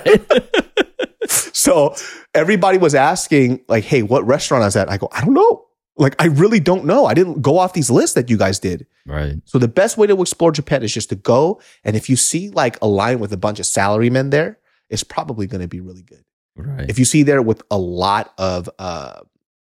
[1.56, 1.96] So
[2.34, 4.90] everybody was asking, like, hey, what restaurant is that?
[4.90, 5.66] I go, I don't know.
[5.98, 7.06] Like, I really don't know.
[7.06, 8.86] I didn't go off these lists that you guys did.
[9.06, 9.36] right.
[9.46, 11.62] So the best way to explore Japan is just to go.
[11.86, 15.48] And if you see like a line with a bunch of salarymen there, it's probably
[15.48, 16.26] going to be really good.
[16.58, 16.90] Right.
[16.90, 19.22] If you see there with a lot of uh,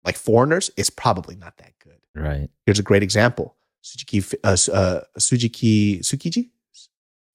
[0.04, 2.00] like foreigners, it's probably not that good.
[2.16, 2.50] Right.
[2.66, 6.50] Here's a great example: Suzuki, uh, uh, Tsukiji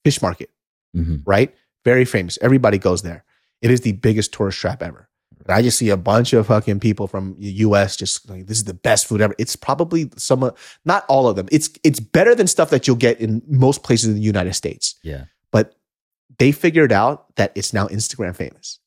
[0.04, 0.50] fish market,
[0.94, 1.54] hmm right?
[1.84, 2.38] Very famous.
[2.42, 3.24] Everybody goes there.
[3.62, 5.08] It is the biggest tourist trap ever.
[5.46, 7.96] And I just see a bunch of fucking people from the U.S.
[7.96, 9.34] just like this is the best food ever.
[9.38, 11.48] It's probably some, of- not all of them.
[11.50, 14.96] It's it's better than stuff that you'll get in most places in the United States.
[15.02, 15.24] Yeah.
[15.50, 15.74] But
[16.38, 18.78] they figured out that it's now Instagram famous.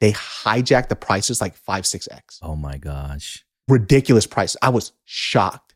[0.00, 2.38] They hijacked the prices like five, six x.
[2.42, 3.44] Oh my gosh.
[3.66, 4.54] Ridiculous price.
[4.60, 5.74] I was shocked.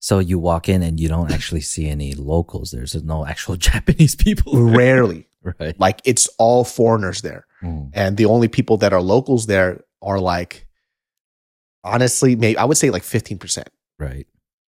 [0.00, 2.70] So you walk in and you don't actually see any locals.
[2.72, 4.52] There's no actual Japanese people.
[4.54, 4.76] there.
[4.76, 5.28] Rarely,
[5.58, 5.78] Right.
[5.80, 7.46] like it's all foreigners there.
[7.62, 7.90] Mm.
[7.94, 10.66] and the only people that are locals there are like
[11.84, 13.64] honestly maybe i would say like 15%
[13.98, 14.26] Right.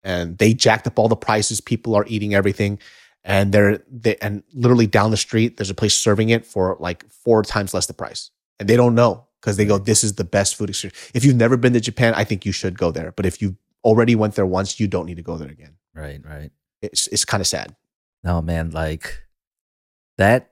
[0.04, 2.80] and they jacked up all the prices people are eating everything
[3.24, 7.08] and they're they, and literally down the street there's a place serving it for like
[7.12, 10.24] four times less the price and they don't know because they go this is the
[10.24, 13.12] best food experience if you've never been to japan i think you should go there
[13.16, 16.22] but if you already went there once you don't need to go there again Right.
[16.26, 16.52] Right.
[16.82, 17.76] it's it's kind of sad
[18.24, 19.22] No, man, like
[20.18, 20.52] that.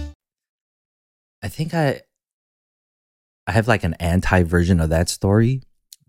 [1.41, 2.01] I think I
[3.47, 5.63] I have like an anti version of that story.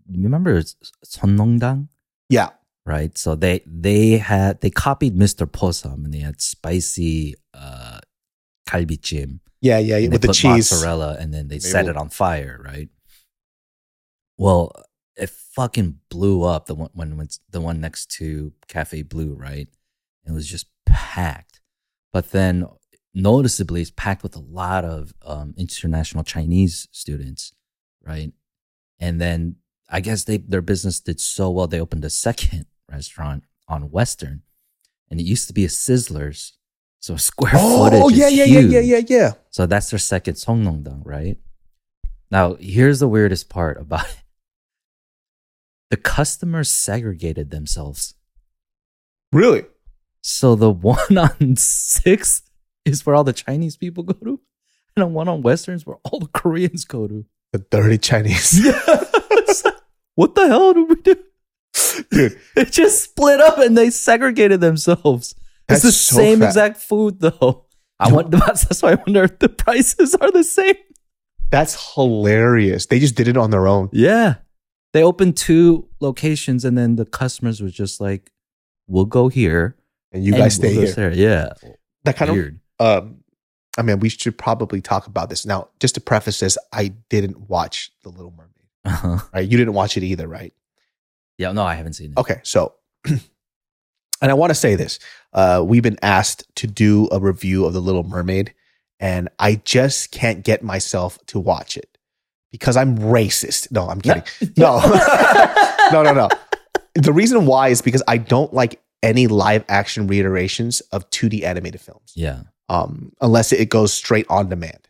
[0.09, 0.61] You remember
[1.03, 1.89] Sun Nong Dan?
[2.29, 2.49] yeah
[2.85, 3.17] Right.
[3.17, 5.47] So they they had they copied Mr.
[5.47, 7.99] Posam and they had spicy uh
[8.67, 9.39] kalbichim.
[9.61, 12.09] yeah yeah, yeah with they the cheese mozzarella and then they They set it on
[12.09, 12.89] fire, right?
[14.37, 14.73] Well,
[15.15, 19.69] it fucking blew up the one when when the one next to Cafe Blue, right?
[20.25, 21.61] It was just packed.
[22.11, 22.65] But then
[23.13, 27.53] noticeably it's packed with a lot of um, international Chinese students,
[28.05, 28.31] right?
[28.99, 29.57] And then
[29.89, 34.41] I guess they their business did so well they opened a second restaurant on Western.
[35.09, 36.53] And it used to be a Sizzlers.
[36.99, 38.01] So square footage.
[38.01, 41.37] oh yeah yeah yeah yeah yeah yeah So that's their second Sun Nong Dan, right?
[42.31, 44.17] Now, here's the weirdest part about it.
[45.91, 48.15] The customers segregated themselves.
[49.31, 49.65] really
[50.21, 52.49] So the one on sixth
[52.85, 54.39] is where all the Chinese people go to,
[54.95, 57.25] and the one on Westerns where all the Koreans go to.
[57.51, 58.65] the dirty chinese
[59.65, 59.75] like,
[60.15, 61.15] what the hell do we do?
[62.11, 65.35] dude It just split up and they segregated themselves.
[65.67, 66.45] That's it's the so same fat.
[66.47, 67.65] exact food though.
[67.99, 68.15] I No.
[68.15, 70.75] wonder, that's why I wonder if the prices are the same.
[71.51, 72.87] That's hilarious.
[72.87, 73.89] They just did it on their own.
[73.93, 74.35] Yeah.
[74.93, 78.31] They opened two locations and then the customers was just like,
[78.87, 79.75] we'll go here.
[80.11, 80.95] And you guys stay we'll go here.
[80.95, 81.53] there." Yeah.
[82.03, 82.55] That kind of Weird.
[82.55, 83.19] of um
[83.77, 85.47] I mean, we should probably talk about this.
[85.47, 88.49] Now, just to preface this, I didn't watch The Little Mermaid.
[88.85, 89.17] Uh-huh.
[89.33, 89.49] Right?
[89.49, 90.53] You didn't watch it either, right?
[91.39, 91.53] Yeah.
[91.53, 92.17] No, I haven't seen it.
[92.19, 92.75] Okay, so
[94.23, 94.99] And I want to say this:
[95.33, 98.53] uh, we've been asked to do a review of The Little Mermaid,
[98.97, 101.97] and I just can't get myself to watch it
[102.49, 103.69] because I'm racist.
[103.69, 104.23] No, I'm kidding.
[104.57, 104.79] No,
[105.91, 106.29] no, no, no.
[106.95, 111.81] The reason why is because I don't like any live action reiterations of 2D animated
[111.81, 112.43] films, Yeah.
[112.73, 114.87] Um, unless it goes straight on demand.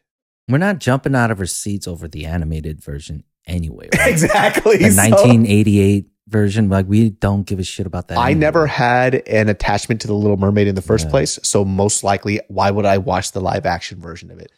[0.47, 3.89] We're not jumping out of our seats over the animated version anyway.
[3.97, 4.09] Right?
[4.11, 4.77] exactly.
[4.77, 8.17] The So- 1988 version, like we don't give a shit about that.
[8.17, 8.39] I anyway.
[8.39, 11.11] never had an attachment to the Little Mermaid in the first Yeah.
[11.11, 14.51] place, so most likely, why would I watch the live action version of it?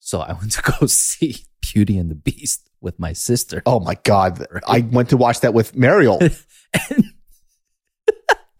[0.00, 3.62] So I went to go see Beauty and the Beast with my sister.
[3.66, 4.44] Oh my god!
[4.50, 4.62] Right.
[4.66, 7.04] I went to watch that with Mariel, And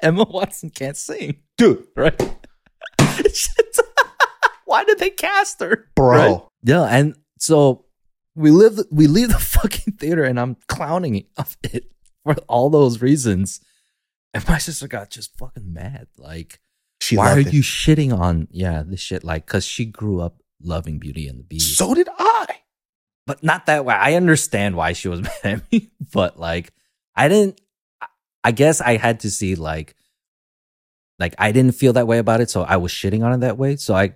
[0.01, 2.21] Emma Watson can't sing, dude, right?
[4.64, 6.09] Why did they cast her, bro.
[6.11, 6.40] Right?
[6.62, 7.85] Yeah, and so
[8.35, 8.79] we live.
[8.90, 11.90] We leave the fucking theater, and I'm clowning it of it
[12.25, 13.61] for all those reasons.
[14.35, 16.07] And my sister got just fucking mad.
[16.16, 16.59] Like,
[17.03, 17.53] She why are it.
[17.53, 19.25] you shitting on yeah this shit?
[19.25, 21.77] Like, because she grew up loving Beauty and the Beast.
[21.77, 22.46] So did I.
[23.27, 23.94] but not that way.
[23.94, 26.72] I understand why she was mad at me, but like
[27.14, 27.61] I didn't.
[28.44, 29.94] I guess I had to see like,
[31.23, 33.57] like I didn't feel that way about it, so I was shitting on it that
[33.59, 33.77] way.
[33.77, 34.15] So I,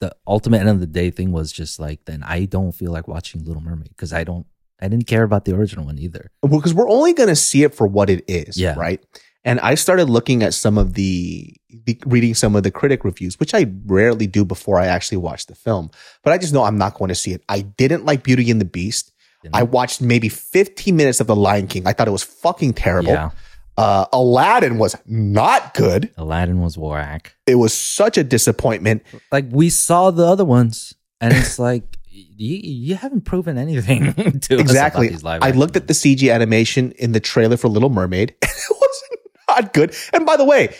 [0.00, 3.06] the ultimate end of the day thing was just like, then I don't feel like
[3.08, 4.46] watching Little Mermaid because I don't,
[4.80, 6.30] I didn't care about the original one either.
[6.42, 8.74] Well, because we're only going to see it for what it is, Yeah.
[8.78, 9.04] right?
[9.44, 13.40] And I started looking at some of the, the reading some of the critic reviews,
[13.40, 15.90] which I rarely do before I actually watch the film.
[16.22, 17.42] But I just know I'm not going to see it.
[17.48, 19.12] I didn't like Beauty and the Beast.
[19.52, 19.62] I?
[19.62, 21.86] watched maybe 15 minutes of The Lion King.
[21.86, 23.12] I thought it was fucking terrible.
[23.12, 23.30] Yeah,
[23.78, 26.10] Uh, Aladdin was not good.
[26.16, 27.36] Aladdin was whack.
[27.46, 29.04] It was such a disappointment.
[29.30, 34.54] Like we saw the other ones, and it's like you, you haven't proven anything to
[34.56, 35.06] us exactly.
[35.06, 38.34] about these live I looked at the CG animation in the trailer for Little Mermaid,
[38.42, 39.02] and it was
[39.48, 39.94] not good.
[40.12, 40.74] And by the way,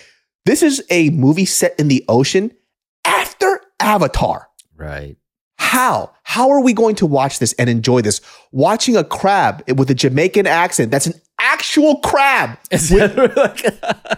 [0.45, 2.51] this is a movie set in the ocean
[3.05, 4.49] after Avatar.
[4.77, 5.17] right.
[5.61, 6.15] How?
[6.23, 8.21] How are we going to watch this and enjoy this?
[8.53, 13.61] Watching a crab with a Jamaican accent that's an actual crab It's, like,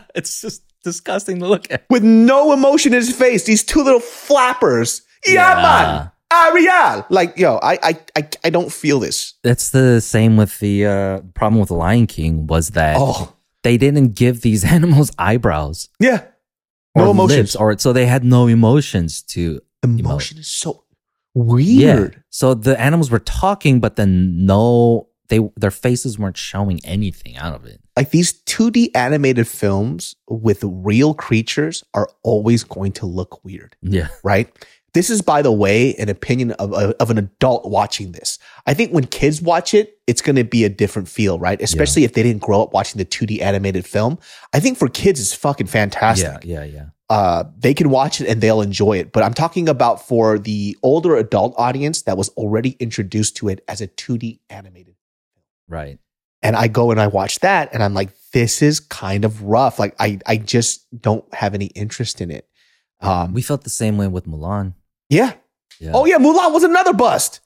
[0.15, 1.85] it's just disgusting to look at.
[1.91, 3.45] with no emotion in his face.
[3.45, 5.03] These two little flappers.
[5.27, 5.63] Yeah, Yeah.
[5.63, 6.11] man.
[6.33, 7.07] Ariel.
[7.11, 9.35] Like, yo, I, I, I, I don't feel this.
[9.43, 13.77] That's the same with the uh, problem with the Lion King was that Oh, they
[13.77, 16.23] didn't give these animals eyebrows yeah.
[16.97, 17.37] No emotions.
[17.39, 20.85] lips, or so they had no emotions to Emotion is so
[21.35, 21.43] Yeah.
[21.95, 22.23] weird.
[22.31, 27.55] So the animals were talking, but then no, they their faces weren't showing anything out
[27.55, 27.81] of it.
[27.97, 34.09] Like these 2D animated films with real creatures are always going to look weird, Yeah,
[34.23, 34.49] right?
[34.93, 38.41] This is, by the way, an opinion of, of, an adult watching this.
[38.67, 41.63] I think when kids watch it, it's going to be a different feel, right?
[41.63, 44.19] Especially if they didn't grow up watching the 2D animated film.
[44.53, 46.45] I think for kids, it's fucking fantastic.
[46.45, 46.87] yeah, yeah, yeah.
[47.09, 49.13] uh, they can watch it and they'll enjoy it.
[49.13, 53.63] But I'm talking about for the older adult audience that was already introduced to it
[53.69, 54.97] as a 2D animated.
[55.71, 55.99] Right.
[56.43, 59.79] And I go and I watch that and I'm like, this is kind of rough.
[59.79, 62.47] Like I, I just don't have any interest in it.
[63.01, 64.75] Um, We felt the same way with Mulan.
[65.09, 65.33] yeah.
[65.79, 65.93] Yeah.
[65.95, 67.41] Oh yeah, Mulan was another bust.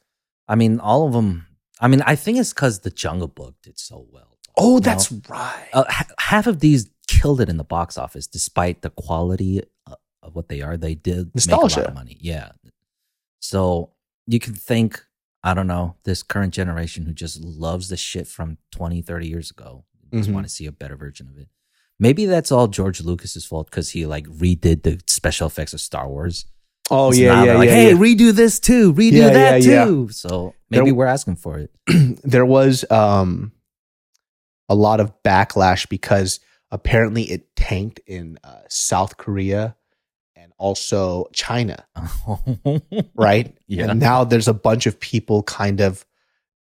[0.48, 1.46] I mean, all of them.
[1.80, 4.36] I mean, I think it's because the Jungle Book did so well.
[4.56, 5.20] Oh, that's know?
[5.28, 5.68] right.
[5.72, 9.96] uh, ha- half of these killed it in the box office, despite the quality of,
[10.22, 10.76] of what they are.
[10.76, 11.88] They did make a lot Nostalgia.
[11.88, 12.16] of money.
[12.20, 12.50] Yeah.
[13.40, 13.90] So
[14.26, 15.04] you can think,
[15.46, 19.50] I don't know, this current generation who just loves the shit from 20, 30 years
[19.50, 20.32] ago, just Mhm.
[20.32, 21.48] want to see a better version of it.
[22.00, 26.08] Maybe that's all George Lucas's fault because he like redid the special effects of Star
[26.08, 26.46] Wars.
[26.90, 27.96] oh So yeah, yeah, like, yeah, Hey, yeah.
[27.96, 28.92] redo this too.
[28.94, 30.08] Redo Yeah, that yeah, too.
[30.10, 31.70] So maybe There- we're asking for it.
[32.24, 33.52] there was um
[34.68, 39.76] a lot of backlash because apparently it tanked in uh, South Korea
[40.64, 41.76] also China.
[42.26, 42.80] Oh.
[43.16, 43.54] right?
[43.68, 43.90] Yeah.
[43.90, 46.06] And now there's a bunch of people kind of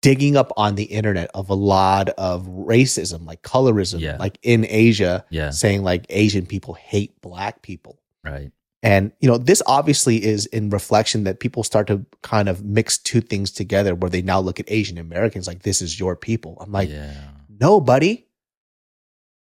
[0.01, 4.17] digging up on the internet of a lot of racism, like colorism, Yeah.
[4.17, 5.51] like in Asia, Yeah.
[5.51, 7.99] saying like Asian people hate black people.
[8.23, 8.51] right.
[8.83, 12.97] And, you know, this obviously is in reflection that people start to kind of mix
[12.97, 16.57] two things together where they now look at Asian Americans like, this is your people.
[16.59, 17.13] I'm like, yeah.
[17.59, 18.25] no, buddy.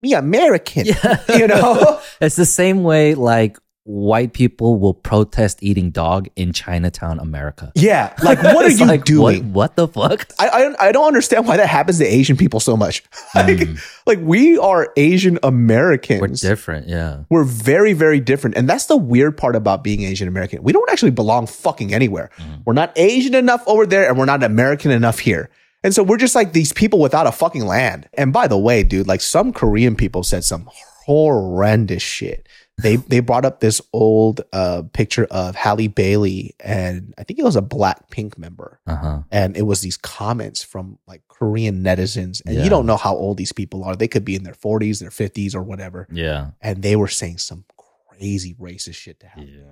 [0.01, 0.85] Me American.
[0.91, 1.21] Yeah.
[1.29, 1.99] You know?
[2.21, 3.59] it's the same way like
[3.89, 7.71] white people will protest eating dog in Chinatown, America.
[7.73, 8.13] Yeah.
[8.21, 9.53] Like, what are you like, doing?
[9.53, 10.29] What, what the fuck?
[10.37, 13.01] I, I don't- I don't understand why that happens to Asian people so much.
[13.35, 13.79] like, Mm.
[14.05, 16.19] like we are Asian Americans.
[16.19, 17.23] We're different, yeah.
[17.29, 18.57] We're very, very different.
[18.57, 20.63] And that's the weird part about being Asian American.
[20.63, 22.29] We don't actually belong fucking anywhere.
[22.37, 22.63] Mm.
[22.65, 25.49] We're not Asian enough over there and we're not American enough here.
[25.83, 28.09] And so we're just like these people without a fucking land.
[28.15, 30.69] And by the way, dude, like some Korean people said some
[31.05, 32.47] horrendous shit.
[32.79, 37.43] They they brought up this old uh, picture of Halle Bailey and I think it
[37.43, 39.19] was a Blackpink member, Uh huh.
[39.31, 42.63] and it was these comments from like Korean netizens, and Yeah.
[42.63, 43.95] you don't know how old these people are.
[43.95, 46.51] They could be in their forties, their fifties, or whatever, Yeah.
[46.61, 47.65] and they were saying some
[48.11, 49.63] crazy racist shit to Halle.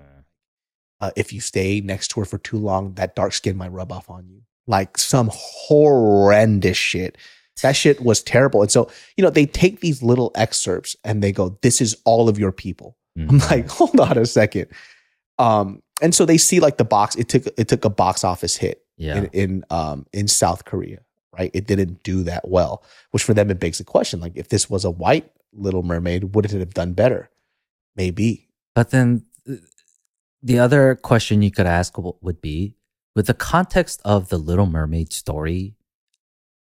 [1.00, 3.92] Uh, if you stay next to her for too long, that dark skin might rub
[3.92, 4.42] off on you.
[4.66, 7.18] Like some horrendous shit.
[7.62, 8.62] That shit was terrible.
[8.62, 12.28] And so, you know, they take these little excerpts and they go, This is all
[12.30, 12.98] of your people.
[13.18, 13.50] I'm Mhm.
[13.50, 14.68] like, hold on a second.
[15.40, 18.58] Um, and so they see like the box, it took it took a box office
[18.58, 19.18] hit yeah.
[19.18, 21.00] in, in um in South Korea,
[21.38, 21.52] right?
[21.54, 24.70] It didn't do that well, which for them it begs the question: like, if this
[24.70, 27.30] was a white Little Mermaid, would it have done better?
[27.96, 28.50] Maybe.
[28.74, 29.54] But then uh,
[30.44, 32.76] the other question you could ask would be
[33.16, 35.76] with the context of the Little Mermaid story,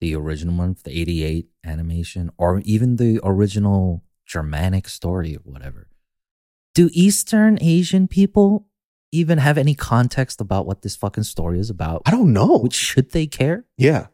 [0.00, 5.88] the original one, the 88 animation, or even the original Germanic story or whatever.
[6.74, 8.66] Do Eastern Asian people
[9.12, 12.02] even have any context about what this fucking story is about?
[12.06, 12.66] I don't know.
[12.70, 13.64] Should they care?
[13.76, 14.06] yeah,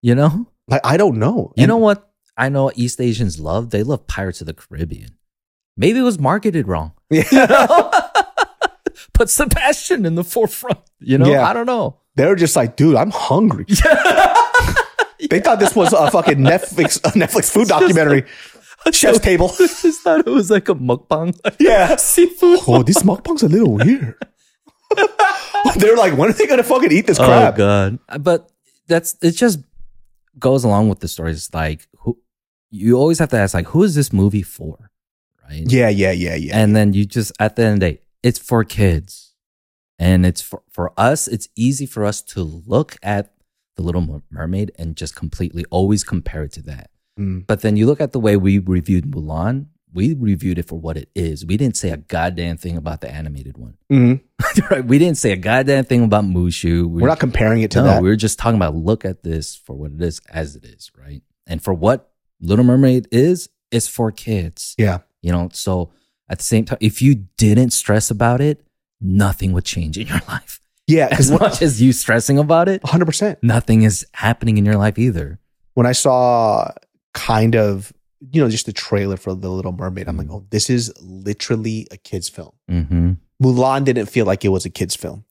[0.00, 0.48] You know?
[0.68, 1.52] like I don't know.
[1.56, 3.70] You And- know what I know East Asians love?
[3.70, 5.10] They love Pirates of the Caribbean.
[5.76, 6.92] Maybe it was marketed wrong.
[7.10, 7.24] Yeah.
[7.32, 7.90] You know?
[9.12, 10.78] Put Sebastian in the forefront.
[11.00, 11.46] You know, Yeah.
[11.48, 11.98] I don't know.
[12.16, 13.66] They're just like, dude, I'm hungry.
[15.30, 18.24] They thought this was a fucking Netflix a Netflix food documentary.
[18.92, 19.50] Chef's table.
[19.60, 21.38] I just thought it was like a mukbang.
[21.58, 21.96] Yeah.
[21.96, 22.60] Seafood.
[22.66, 24.16] Oh, this mukbang's a little weird.
[25.76, 27.54] They're like, when are they gonna fucking eat this oh, crap?
[27.54, 27.98] Oh god.
[28.20, 28.50] But
[28.86, 29.60] that's it just
[30.38, 32.18] goes along with the stories like who
[32.70, 34.90] you always have to ask like who is this movie for?
[35.48, 35.64] Right?
[35.66, 36.58] yeah, yeah, yeah, yeah.
[36.58, 39.34] And then you just at the end of the day, it's for kids.
[39.98, 43.33] And it's for, for us, it's easy for us to look at
[43.76, 46.90] the Little Mermaid and just completely always compare it to that.
[47.18, 47.46] Mm.
[47.46, 50.96] But then you look at the way we reviewed Mulan, we reviewed it for what
[50.96, 51.46] it is.
[51.46, 53.74] We didn't say a goddamn thing about the animated one.
[53.92, 54.20] Mhm.
[54.70, 54.84] right?
[54.84, 56.86] We didn't say a goddamn thing about Mushu.
[56.88, 58.02] We We're not comparing it to no, that.
[58.02, 60.90] we were just talking about look at this for what it is as it is,
[60.98, 61.22] right?
[61.46, 62.10] And for what
[62.40, 64.74] Little Mermaid is, it's for kids.
[64.78, 64.98] yeah.
[65.22, 65.90] You know, so
[66.28, 68.66] at the same time, if you didn't stress about it,
[69.00, 70.60] nothing would change in your life.
[70.86, 73.36] Yeah, As because much as you stressing about it, 100%.
[73.42, 75.38] nothing is happening in your life either.
[75.74, 76.70] When I saw
[77.14, 77.92] kind of,
[78.32, 81.86] you know, just the trailer for The Little Mermaid, I'm like, oh, this is literally
[81.90, 82.52] a kid's film.
[82.70, 83.12] Mm-hmm.
[83.42, 85.24] Mulan didn't feel like it was a kid's film.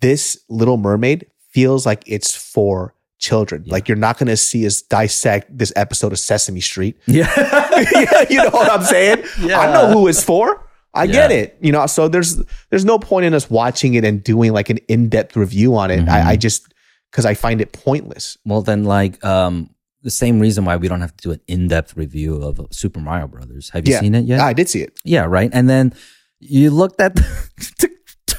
[0.00, 3.62] This Little Mermaid feels like it's for children.
[3.66, 3.72] Yeah.
[3.72, 6.96] Like you're not going to see us dissect this episode of Sesame Street.
[7.06, 7.28] Yeah.
[8.30, 9.24] you know what I'm saying?
[9.40, 9.58] Yeah.
[9.60, 10.64] I know who it's for.
[10.92, 11.56] I get it.
[11.60, 14.78] You know, so there's there's no point in us watching it and doing like an
[14.88, 16.00] in-depth review on it.
[16.00, 16.08] Mhm.
[16.08, 16.72] I, I just
[17.10, 18.38] because I find it pointless.
[18.44, 19.70] well, then, like, um,
[20.02, 23.26] the same reason why we don't have to do an in-depth review of Super Mario
[23.26, 23.68] Brothers.
[23.70, 24.00] Have you Yeah.
[24.00, 24.40] seen it yet?
[24.40, 24.98] I did see it.
[25.04, 25.50] Yeah, right.
[25.52, 25.92] And then
[26.38, 27.90] you looked at the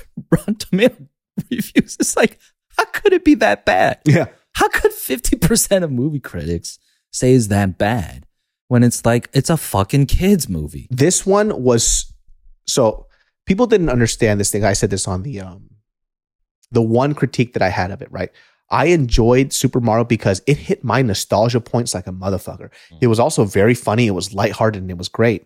[0.32, 0.95] Rotten Tomato
[1.49, 1.97] reviews.
[1.99, 2.39] It's like,
[2.78, 3.99] how could it be that bad?
[4.06, 4.28] Yeah.
[4.54, 6.80] How could 50% of movie critics
[7.12, 8.26] say is that bad
[8.70, 10.88] when it's like, it's a fucking kids movie?
[10.89, 12.11] This one was
[12.72, 13.07] so
[13.45, 14.63] people didn't understand this thing.
[14.63, 15.69] I said this on the um
[16.72, 18.32] the one critique that I had of it, right?
[18.69, 22.69] I enjoyed Super Mario because it hit my nostalgia points like a motherfucker.
[23.01, 25.45] It was also very funny, it was lighthearted, and it was great.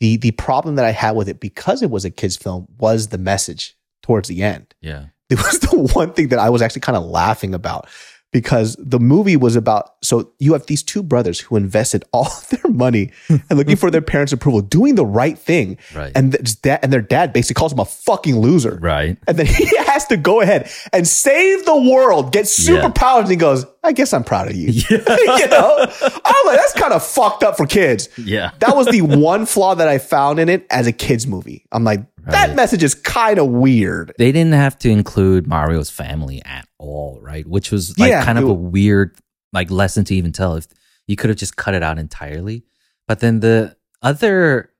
[0.00, 3.08] The the problem that I had with it because it was a kids film was
[3.08, 4.74] the message towards the end.
[4.80, 5.06] Yeah.
[5.28, 7.88] It was the one thing that I was actually kind of laughing about
[8.34, 12.70] because the movie was about so you have these two brothers who invested all their
[12.70, 15.78] money and looking for their parents' approval, doing the right thing.
[15.94, 16.10] Right.
[16.16, 18.76] And th- and their dad basically calls him a fucking loser.
[18.82, 19.16] Right.
[19.28, 22.82] And then he has to go ahead and save the world, get Yeah.
[22.82, 24.68] superpowers, and he goes, I guess I'm proud of you.
[24.90, 25.86] you know?
[26.24, 28.08] I'm like, that's kind of fucked up for kids.
[28.18, 28.50] Yeah.
[28.58, 31.64] That was the one flaw that I found in it as a kid's movie.
[31.70, 32.56] I'm like, that Right.
[32.56, 34.12] message is kind of weird.
[34.18, 37.46] They didn't have to include Mario's family at all, right?
[37.46, 39.16] Which was like Yeah, kind of it- a weird
[39.52, 40.56] like lesson to even tell.
[40.56, 40.66] If
[41.06, 42.64] you could have just cut it out entirely,
[43.08, 44.70] but then the other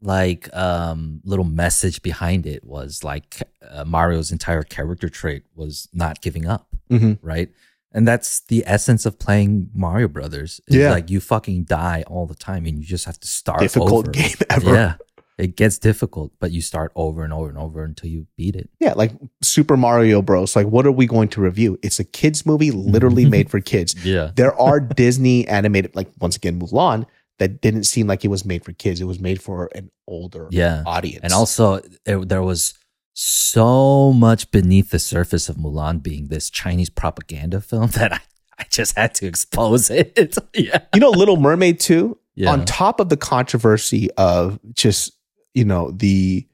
[0.00, 3.40] like um little message behind it was like
[3.70, 7.18] uh, Mario's entire character trait was not giving up, Mhm.
[7.22, 7.50] right?
[7.94, 10.60] And that's the essence of playing Mario Brothers.
[10.66, 10.90] Is Yeah.
[10.90, 14.10] like you fucking die all the time, and you just have to start Difficult over.
[14.10, 14.74] game ever.
[14.74, 14.94] Yeah,
[15.38, 18.68] it gets difficult, but you start over and over and over until you beat it.
[18.80, 19.12] Yeah, like
[19.42, 20.54] Super Mario Bros.
[20.54, 21.78] Like, what are we going to review?
[21.82, 23.94] It's a kids movie, literally made for kids.
[24.04, 24.30] Yeah.
[24.36, 27.06] There are Disney animated, like once again, Mulan,
[27.38, 29.00] that didn't seem like it was made for kids.
[29.00, 30.82] It was made for an older Yeah.
[30.86, 31.20] audience.
[31.24, 32.74] And also, there, there was
[33.14, 38.20] so much beneath the surface of Mulan being this Chinese propaganda film that I,
[38.58, 40.36] I just had to expose it.
[40.54, 40.80] yeah.
[40.94, 42.18] you know, Little Mermaid too.
[42.34, 42.50] Yeah.
[42.50, 45.12] on top of the controversy of just
[45.54, 46.46] you know the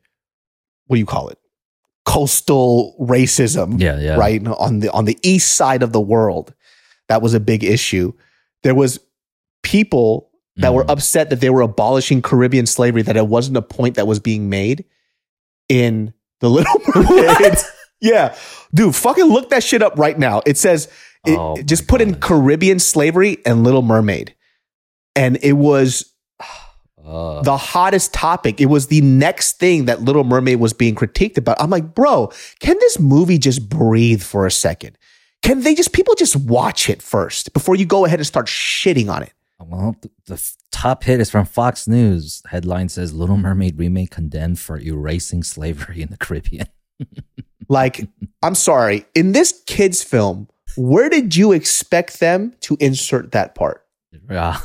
[0.87, 1.39] what do you call it?
[2.07, 4.17] Coastal racism yeah, yeah.
[4.17, 6.55] right on the on the east side of the world.
[7.09, 8.13] That was a big issue.
[8.63, 8.99] There was
[9.63, 10.91] people that were Mhm.
[10.91, 14.49] upset that they were abolishing caribbean slavery that it wasn't a point that was being
[14.49, 14.85] made
[15.69, 17.59] in the little mermaid.
[18.01, 18.35] Yeah.
[18.75, 20.41] Dude fucking look that shit up right now.
[20.47, 20.89] It says
[21.27, 24.35] it, Oh just put in caribbean slavery and little mermaid.
[25.15, 26.13] And it was
[27.09, 28.61] Uh, the hottest topic.
[28.61, 31.57] It was the next thing that Little Mermaid was being critiqued about.
[31.61, 32.31] I'm like, bro,
[32.61, 34.99] can this movie just breathe for a second?
[35.43, 39.11] Can they just people just watch it first before you go ahead and start shitting
[39.11, 39.33] on it?
[39.61, 42.43] well, the, the top hit is from Fox News.
[42.49, 46.67] Headline says Little Mermaid remake condemned for erasing slavery in the Caribbean.
[47.69, 48.09] Like,
[48.43, 53.85] I'm sorry, in this kids film, where did you expect them to insert that part?
[54.31, 54.59] Yeah.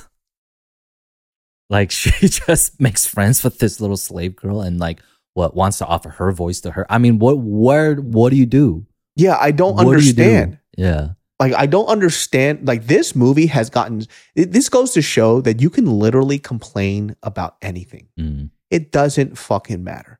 [1.74, 5.02] Like she just makes friends with this little slave girl and like
[5.34, 6.86] what wants to offer her voice to her.
[6.90, 8.86] I mean, what where what do you do?
[9.16, 9.94] Yeah, I don't What do do?
[9.98, 10.60] understand.
[10.78, 11.08] Yeah.
[11.40, 12.68] like I don't understand.
[12.68, 14.06] Like this movie has gotten.
[14.36, 18.08] it- This goes to show that you can literally complain about anything.
[18.20, 18.52] Mm.
[18.70, 20.20] It doesn't fucking matter.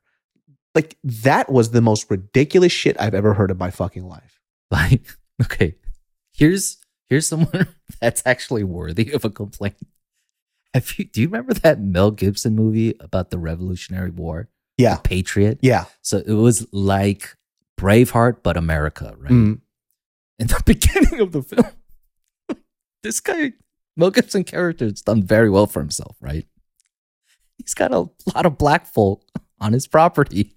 [0.74, 4.40] Like that was the most ridiculous shit I've ever heard in my fucking life.
[4.72, 5.06] Like,
[5.42, 5.76] okay,
[6.34, 6.78] here's
[7.08, 7.68] here's someone
[8.00, 9.76] that's actually worthy of a complaint.
[10.74, 14.48] Have you do you remember that Mel Gibson movie about the Revolutionary War?
[14.76, 15.58] Yeah, Patriot?
[15.62, 15.84] yeah.
[16.02, 17.36] So it was like
[17.80, 19.30] Braveheart, but America, right?
[19.30, 19.60] Mm.
[20.40, 22.58] In the beginning of the film,
[23.04, 23.52] this guy,
[23.96, 26.46] Mel Gibson character, has done very well for himself, right?
[27.58, 29.22] He's got a lot of black folk
[29.60, 30.56] on his property.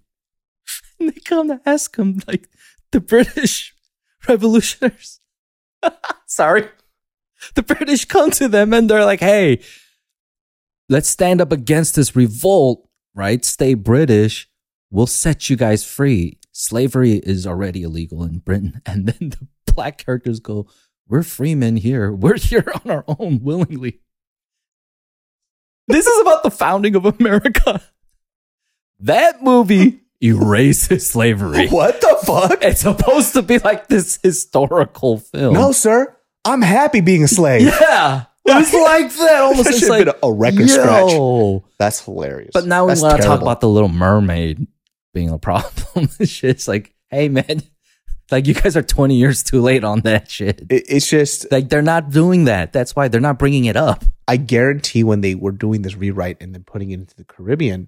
[1.00, 2.50] And they come to ask him, like,
[2.92, 3.76] the British
[4.28, 5.20] revolutionaries.
[6.26, 6.70] Sorry.
[7.54, 9.62] The British come to them and they're like, hey,
[10.90, 13.44] let's stand up against this revolt, right?
[13.44, 14.50] Stay British.
[14.90, 16.40] We'll set you guys free.
[16.52, 18.82] Slavery is already illegal in Britain.
[18.86, 20.68] And then the black characters go,
[21.08, 22.12] we're free men here.
[22.12, 24.00] We're here on our own willingly.
[25.88, 27.82] This is about the founding of America.
[29.00, 31.68] That movie erases slavery.
[31.72, 32.64] What the fuck?
[32.64, 35.54] It's supposed to be like this historical film.
[35.54, 36.16] No, sir.
[36.44, 37.62] I'm happy being a slave.
[37.62, 38.26] Yeah.
[38.48, 39.42] It was like that.
[39.44, 41.12] Almost That it's like been a record scratch.
[41.12, 41.66] yo.
[41.78, 42.52] That's hilarious.
[42.54, 44.68] But now we That's want to talk about the Little Mermaid
[45.14, 46.10] being a problem.
[46.18, 47.62] This shit's like, hey man,
[48.32, 50.62] like you guys are 20 years too late on that shit.
[50.70, 52.74] It- it's just Like they're not doing that.
[52.74, 54.04] That's why they're not bringing it up.
[54.28, 57.88] I guarantee when they were doing this rewrite and then putting it into the Caribbean,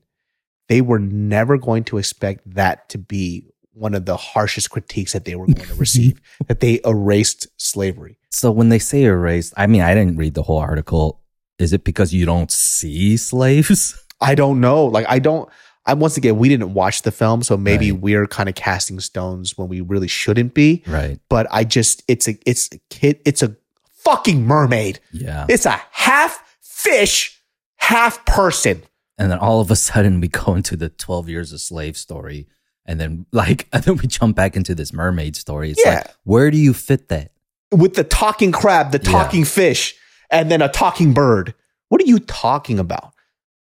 [0.69, 5.25] they were never going to expect that to be one of the harshest critiques that
[5.25, 6.19] they were going to receive.
[6.47, 8.17] that they erased slavery.
[8.31, 11.21] So when they say erased, I mean, I didn't read the whole article.
[11.59, 14.01] Is it because you don't see slaves?
[14.21, 14.85] I don't know.
[14.85, 15.49] Like I don't.
[15.85, 18.01] I once again we didn't watch the film, so maybe Right.
[18.01, 20.83] we're kind of casting stones when we really shouldn't be.
[20.85, 21.19] Right.
[21.29, 23.19] But I just it's a it's a kid.
[23.25, 23.55] It's a
[24.03, 24.99] fucking mermaid.
[25.11, 25.45] Yeah.
[25.49, 27.41] It's a half fish,
[27.77, 28.83] half person.
[29.17, 32.47] and then all of a sudden we go into the 12 years of slave story
[32.89, 35.95] and then like and then we jump back into this mermaid story it's Yeah.
[35.95, 37.31] like where do you fit that
[37.71, 39.11] with the talking crab, the Yeah.
[39.11, 39.95] talking fish,
[40.31, 41.53] and then a talking bird.
[41.89, 43.13] What are you talking about?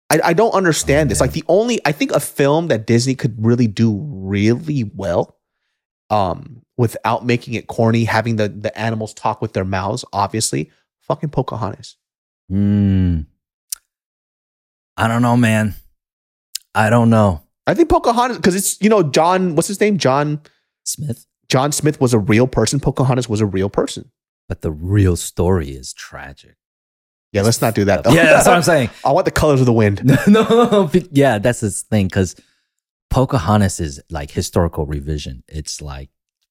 [0.10, 1.20] I, I don't understand Oh, this.
[1.20, 1.28] man.
[1.28, 5.38] Like the only, I think a film that Disney could really do really well,
[6.10, 11.30] um, without making it corny, having the the animals talk with their mouths, obviously, fucking
[11.30, 11.98] Pocahontas.
[12.50, 13.22] Hmm.
[14.98, 15.74] i don't know man
[16.76, 19.98] i don't know I think Pocahontas because it's you know John, what's his name?
[19.98, 20.42] John
[20.84, 22.80] smith John Smith was a real person.
[22.80, 24.10] Pocahontas was a real person.
[24.50, 26.56] but the real story is tragic
[27.34, 28.12] Yeah, let's not do that though.
[28.14, 30.04] yeah that's what i'm saying I want the colors of the wind.
[30.06, 32.08] no, no, no, yeah, that's his thing.
[32.08, 32.36] Because
[33.10, 35.44] Pocahontas is like historical revision.
[35.48, 36.10] It's like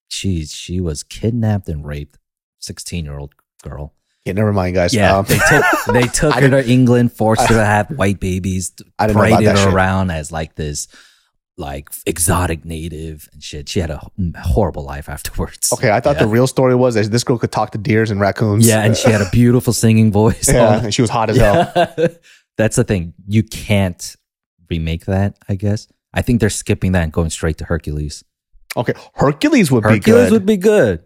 [0.09, 2.19] she she was kidnapped and raped,
[2.59, 3.95] sixteen year old girl.
[4.25, 4.93] Yeah, never mind, guys.
[4.93, 8.73] Yeah, Um, they took they took her to England, forced her to have white babies,
[8.99, 9.75] I didn't know about paraded that her shit.
[9.75, 10.89] around as like this
[11.57, 13.69] like exotic native and shit.
[13.69, 14.11] She had a
[14.43, 15.73] horrible life afterwards.
[15.73, 16.23] Okay, I thought yeah.
[16.23, 18.67] the real story was that this girl could talk to deers and raccoons.
[18.67, 20.49] yeah, and she had a beautiful singing voice.
[20.53, 21.73] yeah, and she was hot as hell.
[22.57, 23.15] That's the thing.
[23.27, 24.17] You can't
[24.69, 25.87] remake that, I guess.
[26.13, 28.25] I think they're skipping that and going straight to Hercules.
[28.77, 30.07] Okay, Hercules would be good.
[30.07, 31.05] Hercules would be good.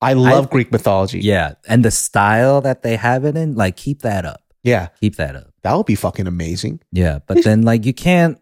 [0.00, 1.20] I love I- Greek mythology.
[1.20, 1.54] Yeah.
[1.66, 4.42] And the style that they have it in, like keep that up.
[4.62, 5.52] yeah, Keep that up.
[5.62, 6.80] that would be fucking amazing.
[6.92, 7.18] Yeah.
[7.26, 8.38] But then like you can't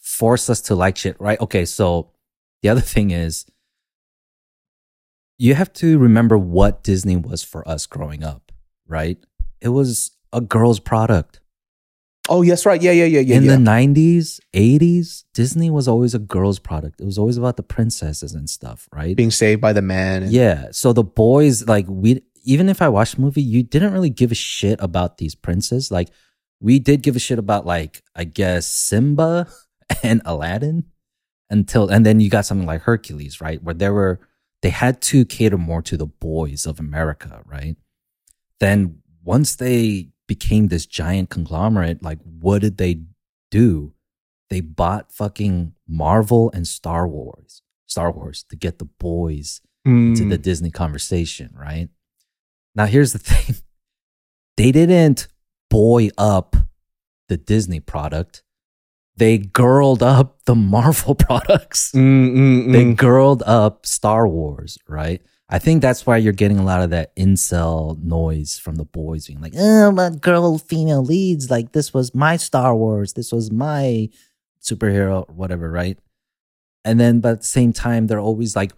[0.00, 1.40] force us to like shit, right?
[1.40, 2.10] Okay, so
[2.62, 3.44] the other thing is
[5.38, 8.52] you have to remember what Disney was for us growing up,
[8.86, 9.18] right?
[9.60, 11.40] It was a girl's product.
[12.28, 12.80] Oh, yes, right.
[12.80, 13.36] Yeah, yeah, yeah, yeah.
[13.36, 13.56] in yeah.
[13.56, 18.32] the 90s 80s disney was always a girl's product it was always about the princesses
[18.34, 20.22] and stuff right Being saved by the man.
[20.24, 23.92] and- yeah so the boys like we even if i watched the movie you didn't
[23.92, 26.08] really give a shit about these princes like
[26.60, 29.46] we did give a shit about like i guess simba
[30.02, 30.84] and aladdin
[31.50, 34.20] until and then you got something like hercules right where there were
[34.62, 37.76] they had to cater more to the boys of america right
[38.60, 43.00] then once they became this giant conglomerate like what did they
[43.50, 43.92] do
[44.50, 50.16] they bought fucking marvel and star wars star wars to get the boys Mm.
[50.16, 51.90] to the Disney conversation, right?
[52.74, 53.56] Now, here's the thing
[54.56, 55.28] they didn't
[55.68, 56.56] boy up
[57.28, 58.42] the Disney product,
[59.14, 61.92] they girled up the Marvel products.
[61.94, 62.96] Mm, mm, They mm.
[62.96, 65.20] girled up Star Wars, right?
[65.50, 69.26] I think that's why you're getting a lot of that incel noise from the boys
[69.26, 73.50] being like, oh, but girl female leads, like this was my Star Wars, this was
[73.50, 74.08] my
[74.62, 75.98] superhero, whatever, right?
[76.84, 78.72] And then, but at the same time, they're always like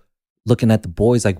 [0.44, 1.38] looking at the boys like,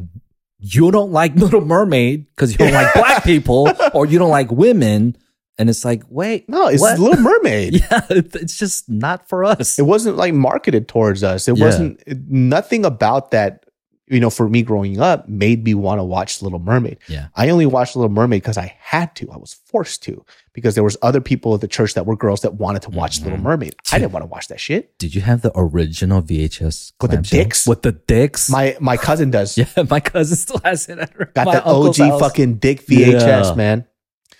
[0.58, 4.50] you don't like Little Mermaid because you don't like black people or you don't like
[4.50, 5.16] women.
[5.58, 6.98] And it's like, wait, No, it's what?
[6.98, 7.74] Little Mermaid.
[7.74, 9.78] yeah, it's just not for us.
[9.78, 11.48] It wasn't like marketed towards us.
[11.48, 11.64] It Yeah.
[11.64, 13.64] wasn't nothing about that.
[14.08, 16.98] You know, for me growing up, made me want to watch Little Mermaid.
[17.08, 17.26] Yeah.
[17.34, 19.28] I only watched Little Mermaid because I had to.
[19.32, 22.42] I was forced to because there was other people at the church that were girls
[22.42, 23.42] that wanted to watch Little Mhm.
[23.42, 23.74] Mermaid.
[23.90, 24.96] I didn't want to watch that shit.
[24.98, 27.66] Did you have the original VHS With the dicks?
[27.66, 28.48] With the dicks?
[28.48, 29.58] My my cousin does.
[29.58, 31.00] yeah, my cousin still has it.
[31.00, 32.20] At Got the OG house.
[32.20, 33.54] fucking dick VHS, Yeah.
[33.56, 33.86] man.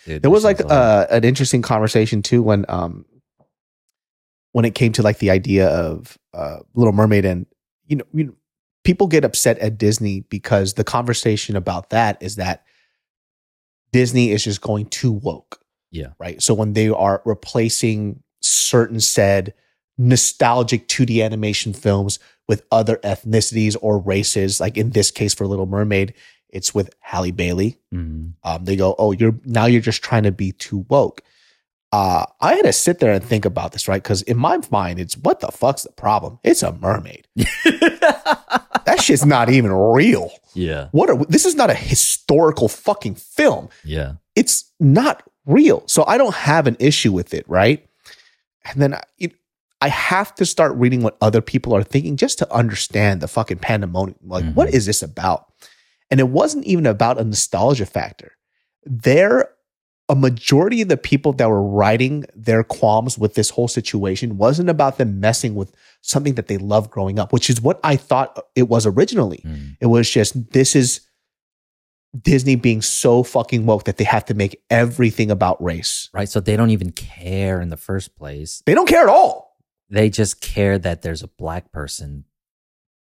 [0.05, 3.05] Dude, There was like uh, an interesting conversation too when um
[4.53, 7.47] when it came to like the idea of uh, Little Mermaid and
[7.89, 8.35] you know you know
[8.87, 12.65] people get upset at Disney because the conversation about that is that
[13.93, 15.61] Disney is just going too woke.
[15.91, 16.13] Yeah.
[16.21, 16.41] Right.
[16.41, 19.55] So when they are replacing certain said
[19.99, 25.67] nostalgic 2D animation films with other ethnicities or races, like in this case for Little
[25.67, 26.15] Mermaid,
[26.49, 28.35] it's with Halle Bailey mhm.
[28.45, 31.23] um, they go, "Oh, you're now you're just trying to be too woke."
[31.93, 34.03] Uh, I had to sit there and think about this, right?
[34.03, 36.39] Because in my mind, it's what the fuck's the problem?
[36.45, 37.27] It's a mermaid.
[38.87, 40.31] that shit's not even real.
[40.55, 43.69] yeah, What are this is not a historical fucking film.
[43.85, 45.83] yeah, It's not real.
[45.87, 47.87] So I don't have an issue with it, right?
[48.65, 49.33] And then I, it,
[49.81, 53.59] I have to start reading what other people are thinking just to understand the fucking
[53.59, 54.19] pandemonium.
[54.25, 54.55] Like, Mhm.
[54.55, 55.53] what is this about?
[56.11, 58.33] And it wasn't even about a nostalgia factor.
[58.85, 59.51] There,
[60.09, 64.71] a majority of the people that were writing their qualms with this whole situation wasn't
[64.71, 65.73] about them messing with
[66.11, 69.43] something that they love growing up, which is what I thought it was originally.
[69.45, 69.77] Mm.
[69.81, 71.01] It was just this is
[72.21, 76.09] Disney being so fucking woke that they have to make everything about race.
[76.13, 76.29] right.
[76.29, 78.63] So they don't even care in the first place.
[78.65, 79.57] They don't care at all.
[79.91, 82.25] They just care that there's a black person.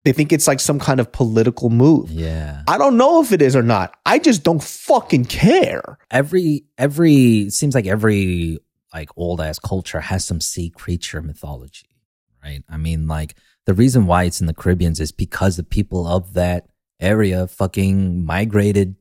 [0.04, 2.10] They think it's like some kind of political move.
[2.10, 3.94] Yeah, I don't know if it is or not.
[4.06, 5.98] I just don't fucking care.
[6.10, 8.58] every every it seems like every
[8.94, 11.89] like old ass culture has some sea creature mythology,
[12.42, 12.62] right?
[12.68, 13.34] I mean, like
[13.66, 16.66] the reason why it's in the Caribbeans is because the people of that
[17.00, 18.94] area fucking migrated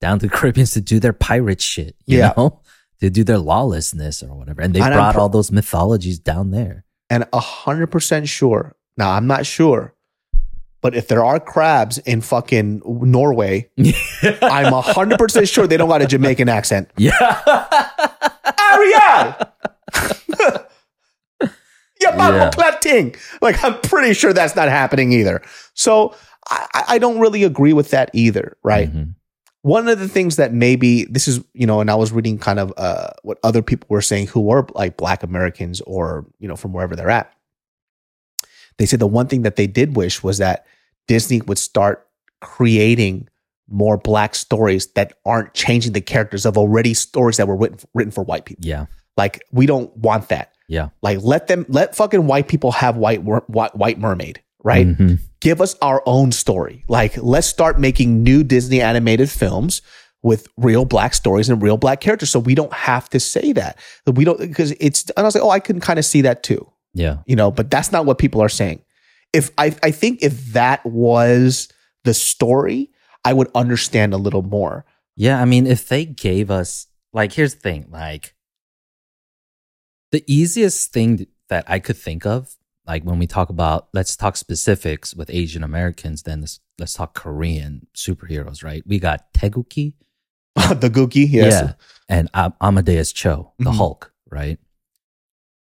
[0.00, 2.32] down to the Caribbeans to do their pirate shit, you Yeah.
[2.36, 2.60] know,
[3.00, 6.50] to do their lawlessness or whatever, and they And brought pro- all those mythologies down
[6.50, 6.84] there.
[7.10, 8.74] And a hundred percent sure.
[8.96, 9.94] Now I'm not sure,
[10.80, 13.70] but if there are crabs in fucking Norway,
[14.42, 16.90] I'm a hundred percent sure they don't got a Jamaican accent.
[16.96, 17.12] yeah,
[18.72, 20.65] Ariel.
[22.00, 22.50] Yeah, Mama Yeah.
[22.50, 23.14] Platting.
[23.42, 25.42] Like, I'm pretty sure that's not happening either.
[25.74, 26.14] So
[26.50, 28.92] I, I- don't really agree with that either, right?
[28.92, 29.14] Mhm.
[29.62, 32.60] One of the things that maybe this is, you know, and I was reading kind
[32.60, 36.54] of uh, what other people were saying who were like Black Americans or, you know,
[36.54, 37.32] from wherever they're at.
[38.78, 40.66] They said the one thing that they did wish was that
[41.08, 42.06] Disney would start
[42.40, 43.28] creating
[43.68, 48.12] more Black stories that aren't changing the characters of already stories that were written, written
[48.12, 48.64] for white people.
[48.64, 48.86] yeah,
[49.16, 50.52] Like we don't want that.
[50.68, 54.86] Yeah, Like let them let fucking white people have white white, white mermaid, right?
[54.86, 55.20] Mhm.
[55.40, 56.84] Give us our own story.
[56.88, 59.82] Like let's start making new Disney animated films
[60.22, 63.78] with real black stories and real black characters so we don't have to say that.
[64.06, 66.42] We don't because it's and I was like, "Oh, I can kind of see that
[66.42, 68.82] too." yeah, You know, but that's not what people are saying.
[69.32, 71.68] If I I think if that was
[72.04, 72.90] the story,
[73.24, 74.84] I would understand a little more.
[75.16, 78.34] Yeah, I mean, if they gave us like, here's the thing, like
[80.12, 84.36] the easiest thing that I could think of, like when we talk about, let's talk
[84.36, 88.82] specifics with Asian Americans, then let's, let's talk Korean superheroes, right?
[88.86, 89.94] We got Taegukgi,
[90.56, 91.52] the Gookie, yes.
[91.52, 91.72] yeah,
[92.08, 93.76] and Am- Amadeus Cho, the Mhm.
[93.76, 94.58] Hulk, right?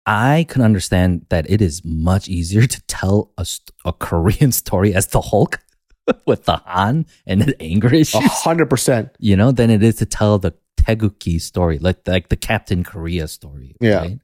[0.06, 3.46] I can understand that it is much easier to tell a,
[3.84, 5.60] a Korean story as the Hulk
[6.26, 9.10] with the Han and the anger A issues, hundred percent.
[9.20, 13.28] you know, than it is to tell the Taegukgi story, like like the Captain Korea
[13.28, 13.76] story.
[13.82, 13.98] Yeah.
[14.00, 14.20] Right?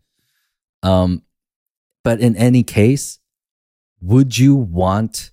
[0.84, 1.24] Um,
[2.04, 3.20] but in any case,
[4.02, 5.32] would you want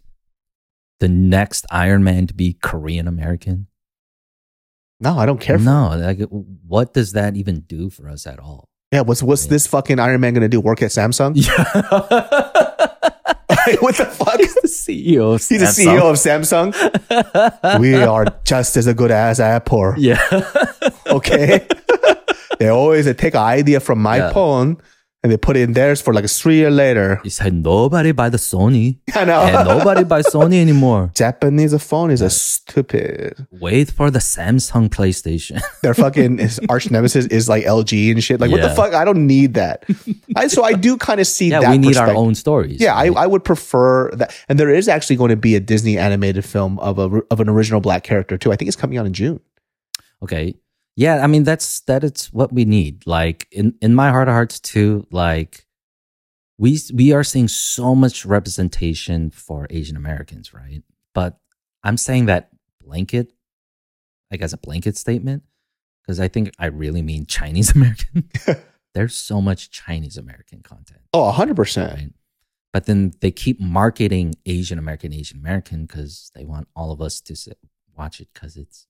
[1.00, 3.66] the next Iron Man to be Korean American?
[5.00, 5.58] No, I don't care.
[5.58, 8.68] No, like what does that even do for us at all?
[8.92, 10.60] Yeah, what's what's this fucking Iron Man gonna do?
[10.60, 11.34] Work at Samsung?
[13.66, 13.76] Yeah.
[13.80, 14.38] what the fuck?
[14.38, 15.34] He's the CEO.
[15.34, 16.72] Of He's the CEO of Samsung.
[17.80, 19.94] we are just as good as Apple.
[19.98, 20.18] Yeah.
[21.06, 21.66] Okay.
[22.60, 24.32] they always take an idea from my Yeah.
[24.32, 24.76] phone
[25.22, 27.20] and they put it in theirs for like three years later.
[27.22, 28.98] He said nobody buy the Sony.
[29.14, 29.40] I know.
[29.42, 31.10] And nobody buy Sony anymore.
[31.14, 33.46] Japanese phone is a stupid.
[33.50, 35.60] Wait for the Samsung PlayStation.
[35.82, 38.40] Their fucking arch nemesis is like LG and shit.
[38.40, 38.74] Like what the Yeah.
[38.74, 38.94] fuck?
[38.94, 39.84] I don't need that.
[40.36, 41.70] I, so I do kind of see yeah, that.
[41.70, 42.16] we need our perspective.
[42.16, 42.80] own stories.
[42.80, 42.94] Yeah?
[42.94, 44.34] I, I would prefer that.
[44.48, 47.48] And there is actually going to be a Disney animated film of a of an
[47.48, 48.52] original black character too.
[48.52, 49.40] I think it's coming out in June.
[50.22, 50.54] Okay.
[51.00, 53.06] Yeah, I mean that's that is what we need.
[53.06, 55.66] Like in in my heart of hearts too, like
[56.58, 60.82] we we are seeing so much representation for Asian Americans, right?
[61.14, 61.38] But
[61.82, 62.50] I'm saying that
[62.84, 63.32] blanket
[64.30, 65.42] like as a blanket statement
[66.02, 68.28] because I think I really mean Chinese American.
[68.94, 71.94] There's so much Chinese American content, Oh, 100%.
[71.94, 72.12] right?
[72.74, 77.22] But then they keep marketing Asian American Asian American cuz they want all of us
[77.22, 77.56] to sit,
[77.96, 78.86] watch it cuz it's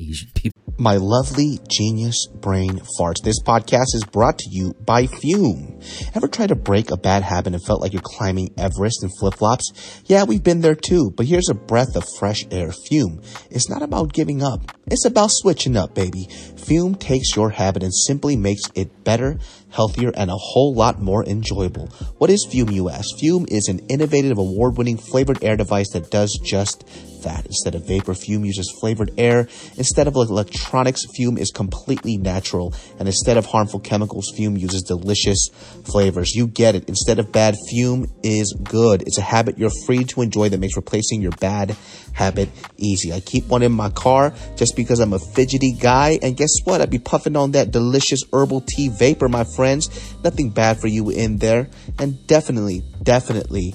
[0.00, 0.60] Asian people.
[0.78, 3.22] My lovely genius brain farts.
[3.22, 5.78] This podcast is brought to you by Fume.
[6.14, 9.34] Ever tried to break a bad habit and felt like you're climbing Everest in flip
[9.34, 10.00] flops?
[10.06, 12.72] Yeah, we've been there too, but here's a breath of fresh air.
[12.88, 13.20] Fume.
[13.50, 14.72] It's not about giving up.
[14.86, 16.28] It's about switching up, baby.
[16.56, 19.38] Fume takes your habit and simply makes it better,
[19.68, 21.88] healthier, and a whole lot more enjoyable.
[22.16, 23.18] What is Fume, you ask?
[23.18, 26.88] Fume is an innovative, award winning flavored air device that does just
[27.22, 27.46] that.
[27.46, 29.48] Instead of vapor, Fume uses flavored air.
[29.76, 32.74] Instead of electronics, Fume is completely natural.
[32.98, 35.48] And instead of harmful chemicals, Fume uses delicious
[35.84, 36.34] flavors.
[36.34, 36.88] You get it.
[36.88, 39.02] Instead of bad, Fume is good.
[39.02, 41.76] It's a habit you're free to enjoy that makes replacing your bad
[42.12, 43.12] habit easy.
[43.12, 46.18] I keep one in my car just because I'm a fidgety guy.
[46.22, 46.80] And guess what?
[46.80, 49.88] I'd be puffing on that delicious herbal tea vapor, my friends.
[50.22, 51.68] Nothing bad for you in there.
[51.98, 53.74] And definitely, definitely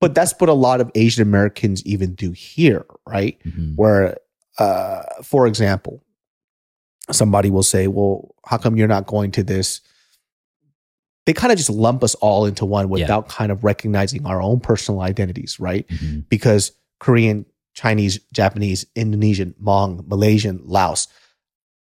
[0.00, 3.38] But that's what a lot of Asian Americans even do here, right?
[3.44, 3.76] Mhm.
[3.76, 4.16] Where,
[4.58, 6.02] uh, for example,
[7.10, 9.80] somebody will say, Well, how come you're not going to this?
[11.26, 12.92] They kind of just lump us all into one Yeah.
[12.92, 15.86] without kind of recognizing our own personal identities, right?
[15.88, 16.28] Mhm.
[16.28, 21.08] Because Korean, Chinese, Japanese, Indonesian, Hmong, Malaysian, Laos,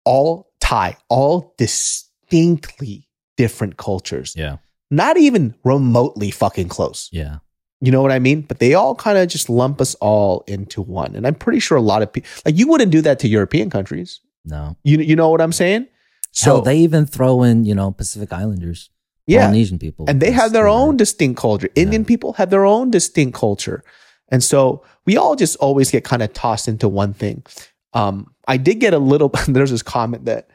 [0.04, 4.34] all Thai, all distinctly different cultures.
[4.36, 4.56] Yeah.
[4.92, 7.08] Not even remotely fucking close.
[7.12, 7.38] Yeah.
[7.80, 8.42] You know what I mean?
[8.42, 11.16] But they all kind of just lump us all into one.
[11.16, 13.70] And I'm pretty sure a lot of people, like you wouldn't do that to European
[13.70, 14.20] countries.
[14.44, 14.76] No.
[14.84, 15.86] You you know what I'm saying?
[16.32, 18.90] So they even throw in, you know, Pacific Islanders,
[19.26, 21.68] yeah, Polynesian people, and they have their their- own distinct culture.
[21.74, 23.82] Indian people have their own distinct culture,
[24.28, 27.44] and so we all just always get kind of tossed into one thing.
[27.92, 29.28] Um, I did get a little.
[29.48, 30.48] There's this comment that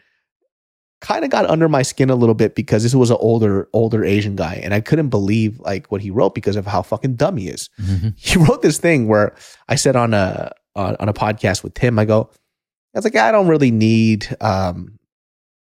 [0.99, 4.03] kind of got under my skin a little bit because this was an older older
[4.03, 7.37] Asian guy, and I couldn't believe like what he wrote because of how fucking dumb
[7.37, 7.69] he is.
[7.79, 8.13] Mhm.
[8.17, 9.35] he wrote this thing where
[9.67, 12.29] I said on a on, on a podcast with Tim, I go,
[12.93, 14.99] I was like, I don't really need, um,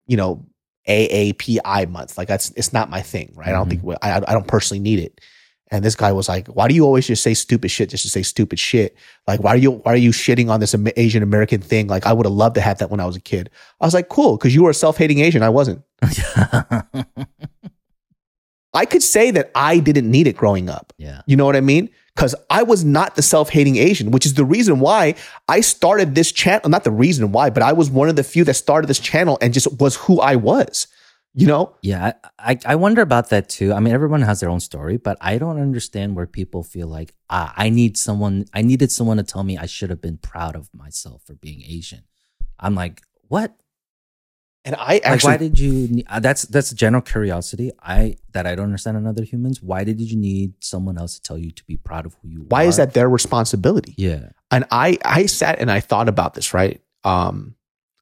[0.06, 0.46] you know,
[0.88, 2.16] AAPI month.
[2.16, 3.48] Like that's it's not my thing, right?
[3.48, 5.20] I don't think I I don't personally need it.
[5.70, 8.10] And this guy was like, "Why do you always just say stupid shit just to
[8.10, 8.96] say stupid shit?
[9.26, 11.88] Like, why are you why are you shitting on this Asian American thing?
[11.88, 13.50] Like, I would have loved to have that when I was a kid."
[13.80, 15.42] I was like, "Cool," because you were a self hating Asian.
[15.42, 15.82] I wasn't.
[18.74, 20.92] I could say that I didn't need it growing up.
[20.98, 21.22] yeah.
[21.26, 21.90] You know what I mean?
[22.16, 25.14] because I was not the self hating Asian, which is the reason why
[25.48, 26.70] I started this channel.
[26.70, 29.38] Not the reason why, but I was one of the few that started this channel
[29.42, 30.86] and just was who I was.
[31.38, 31.76] You know?
[31.82, 33.74] Yeah, I, I, wonder about that too.
[33.74, 37.12] I mean, everyone has their own story, but I don't understand where people feel like
[37.28, 38.46] ah, I need someone.
[38.54, 41.62] I needed someone to tell me I should have been proud of myself for being
[41.62, 42.04] Asian.
[42.58, 43.54] I'm like, what?
[44.64, 46.02] And I Like, why did you?
[46.08, 47.70] uh, That's that's general curiosity.
[47.82, 49.62] I that I don't understand in other humans.
[49.62, 52.40] Why did you need someone else to tell you to be proud of who you
[52.40, 52.46] are?
[52.48, 52.68] why are?
[52.68, 53.92] is that their responsibility?
[53.98, 56.80] Yeah, And I, I sat and I thought about this, right?
[57.04, 57.56] Um,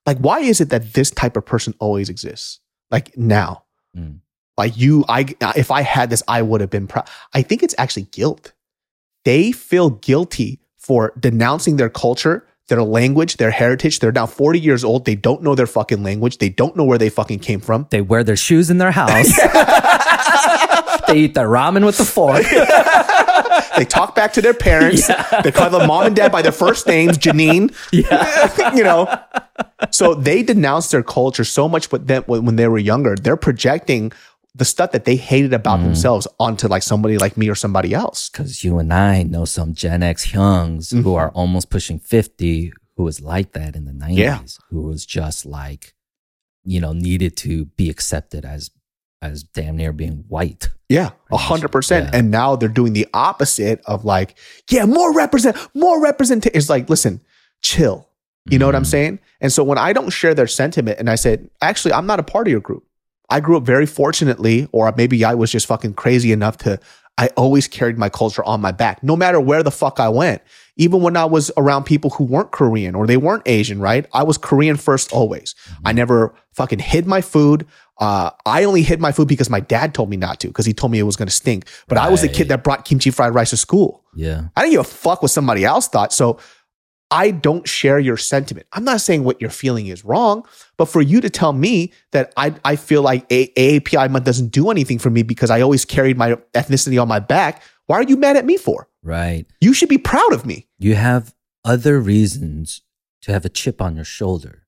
[0.06, 2.60] like, why is it that this type of person always exists?
[2.94, 3.64] Like now,
[3.96, 4.20] Mm.
[4.56, 5.26] like you, I,
[5.56, 7.08] if I had this, I would have been proud.
[7.32, 8.52] I think it's actually guilt.
[9.24, 13.98] They feel guilty for denouncing their culture, their language, their heritage.
[13.98, 15.04] They're now 40 years old.
[15.04, 16.38] They don't know their fucking language.
[16.38, 17.86] They don't know where they fucking came from.
[17.90, 19.36] they wear their shoes in their house.
[21.06, 22.44] they eat their ramen with the fork.
[23.76, 25.08] They talk back to their parents.
[25.42, 27.74] They call them mom and dad by their first names, Janine.
[27.92, 28.72] Yeah.
[28.72, 29.12] you know.
[29.90, 33.16] So they denounce their culture so much with them when when they were younger.
[33.16, 34.12] They're projecting
[34.54, 35.86] the stuff that they hated about Mm-hmm.
[35.88, 38.28] themselves onto like somebody like me or somebody else.
[38.28, 41.02] Because you and I know some Gen X youngs Mm-hmm.
[41.02, 44.38] who are almost pushing 50 who was like that in the 90s, Yeah.
[44.70, 45.94] who was just like,
[46.64, 48.70] you know, needed to be accepted as
[49.20, 50.68] as damn near being white.
[50.90, 52.14] Yeah, a hundred percent.
[52.14, 54.36] And now they're doing the opposite of like,
[54.70, 56.44] yeah, more represent, more represent.
[56.46, 57.22] It's like, listen,
[57.62, 58.06] chill.
[58.50, 58.86] You know what I'm Mhm.
[58.86, 59.18] saying?
[59.40, 62.22] And so when I don't share their sentiment, and I said, actually, I'm not a
[62.22, 62.84] part of your group.
[63.30, 66.78] I grew up very fortunately, or maybe I was just fucking crazy enough to.
[67.16, 70.42] I always carried my culture on my back, no matter where the fuck I went.
[70.76, 74.04] Even when I was around people who weren't Korean or they weren't Asian, right?
[74.12, 75.54] I was Korean first always.
[75.84, 77.66] I never fucking hid my food.
[77.98, 80.72] Uh, I only hid my food because my dad told me not to, because he
[80.74, 81.68] told me it was going to stink.
[81.86, 84.02] But I was the kid that brought kimchi fried rice to school.
[84.16, 84.48] Yeah.
[84.56, 86.12] I didn't give a fuck what somebody else thought.
[86.12, 86.40] So
[87.14, 88.66] I don't share your sentiment.
[88.72, 90.44] I'm not saying what you're feeling is wrong,
[90.76, 94.48] but for you to tell me that I, I feel like A- AAPI month doesn't
[94.48, 98.02] do anything for me because I always carried my ethnicity on my back, why are
[98.02, 98.88] you mad at me for?
[99.02, 99.46] Right.
[99.60, 100.66] You should be proud of me.
[100.78, 101.34] You have
[101.64, 102.82] other reasons
[103.22, 104.66] to have a chip on your shoulder.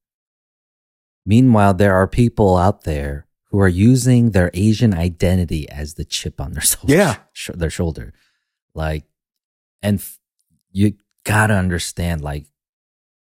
[1.25, 6.41] Meanwhile, there are people out there who are using their Asian identity as the chip
[6.41, 6.95] on their shoulder.
[6.95, 7.17] Yeah.
[7.33, 8.13] sh- their shoulder.
[8.75, 9.05] Like,
[9.83, 10.19] and f-
[10.73, 10.95] you
[11.27, 12.47] gotta understand, like,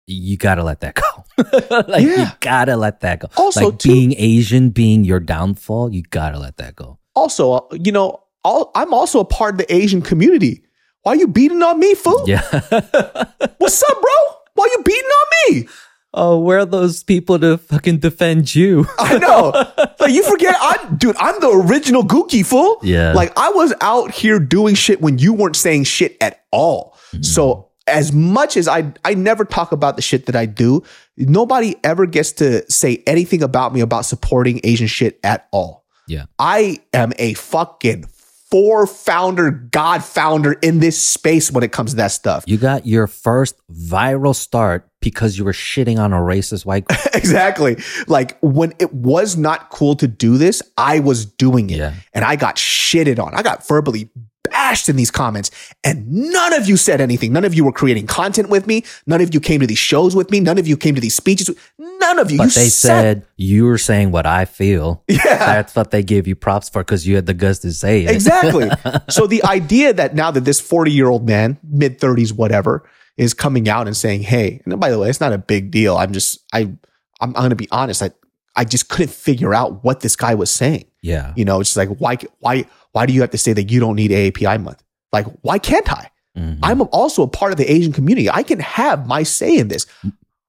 [0.07, 1.83] you gotta let that go.
[1.89, 2.33] like, you Yeah.
[2.41, 3.29] gotta let that go.
[3.37, 6.99] Also, like too- being Asian being your downfall, you gotta let that go.
[7.17, 10.63] Also, uh, you know, all, I'm also a part of the Asian community.
[11.03, 12.25] Why are you beating on me, fool?
[12.29, 12.43] Yeah.
[13.59, 14.11] What's up, bro?
[14.55, 15.69] Why are you beating on me?
[16.17, 18.87] oh, where are those people to fucking defend you?
[19.01, 19.51] I know.
[19.99, 21.17] like you forget, I'm dude.
[21.19, 22.79] I'm the original Gookie fool.
[22.85, 23.13] Yeah.
[23.15, 26.97] Like I was out here doing shit when you weren't saying shit at all.
[27.21, 30.83] So as much as I, I never talk about the shit that I do.
[31.17, 35.85] Nobody ever gets to say anything about me about supporting Asian shit at all.
[36.07, 36.27] Yeah.
[36.39, 38.07] I am a fucking
[38.51, 42.45] four founder, God founder in this space when it comes to that stuff.
[42.47, 46.99] You got your first viral start because you were shitting on a racist white girl.
[47.15, 47.77] exactly.
[48.07, 51.79] Like when it was not cool to do this, I was doing it.
[51.79, 51.95] Yeah.
[52.13, 53.35] And I got shitted on.
[53.35, 54.11] I got verbally
[54.45, 55.51] bashed in these comments.
[55.83, 57.33] And none of you said anything.
[57.33, 58.85] None of you were creating content with me.
[59.07, 60.41] None of you came to these shows with me.
[60.41, 61.51] None of you came to these speeches.
[61.79, 62.39] None of you.
[62.39, 65.03] But you they sat- said you were saying what I feel.
[65.09, 65.19] Yeah.
[65.25, 68.11] That's what they gave you props for because you had the guts to say it.
[68.11, 68.71] Exactly.
[69.09, 73.33] so the idea that now that this 40 year old man, mid 30s, whatever, is
[73.33, 75.97] coming out and saying, Hey, and by the way, it's not a big deal.
[75.97, 76.79] I'm just, I, I'm,
[77.21, 78.03] I'm going to be honest.
[78.03, 78.11] I,
[78.57, 80.85] I just couldn't figure out what this guy was saying.
[81.03, 81.33] yeah.
[81.37, 83.81] You know, it's just like, why, why, why do you have to say that you
[83.81, 84.83] don't need AAPI month?
[85.13, 86.11] Like, why can't I?
[86.39, 86.59] Mhm.
[86.63, 88.31] I'm also a part of the Asian community.
[88.31, 89.87] I can have my say in this.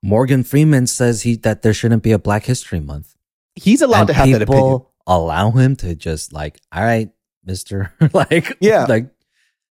[0.03, 3.15] Morgan Freeman says he that there shouldn't be a Black History Month.
[3.55, 4.63] He's allowed and to have that opinion.
[4.63, 7.09] people allow him to just like, all right,
[7.43, 8.85] Mister, like, Yeah.
[8.89, 9.07] like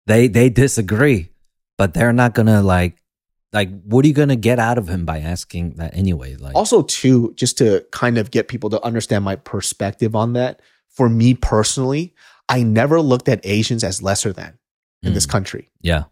[0.07, 1.31] they they disagree,
[1.79, 2.97] but they're not gonna like,
[3.53, 6.35] like, what are you gonna get out of him by asking that anyway?
[6.37, 10.61] Like, also too just to kind of get people to understand my perspective on that
[10.89, 12.15] for me personally
[12.49, 14.59] i never looked at asians as lesser than
[15.03, 15.31] in this Mm.
[15.31, 16.05] country yeah,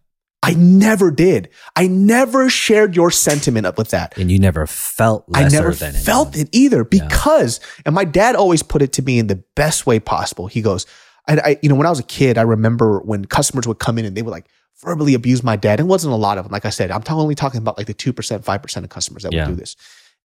[0.43, 5.25] i never did i never shared your sentiment up with that and you never felt
[5.35, 6.47] I never than felt anyone.
[6.53, 7.09] it either Yeah.
[7.09, 10.47] because, and my dad always put it to me in the best way possible.
[10.47, 10.87] He goes,
[11.27, 13.97] and I, you know, when I was a kid, I remember when customers would come
[13.99, 14.47] in and they would like
[14.85, 15.81] verbally abuse my dad.
[15.81, 16.53] It wasn't a lot of them.
[16.53, 18.13] Like I said, I'm t- only talking about like the 2%,
[18.45, 19.47] 5% of customers that Yeah.
[19.47, 19.75] would do this.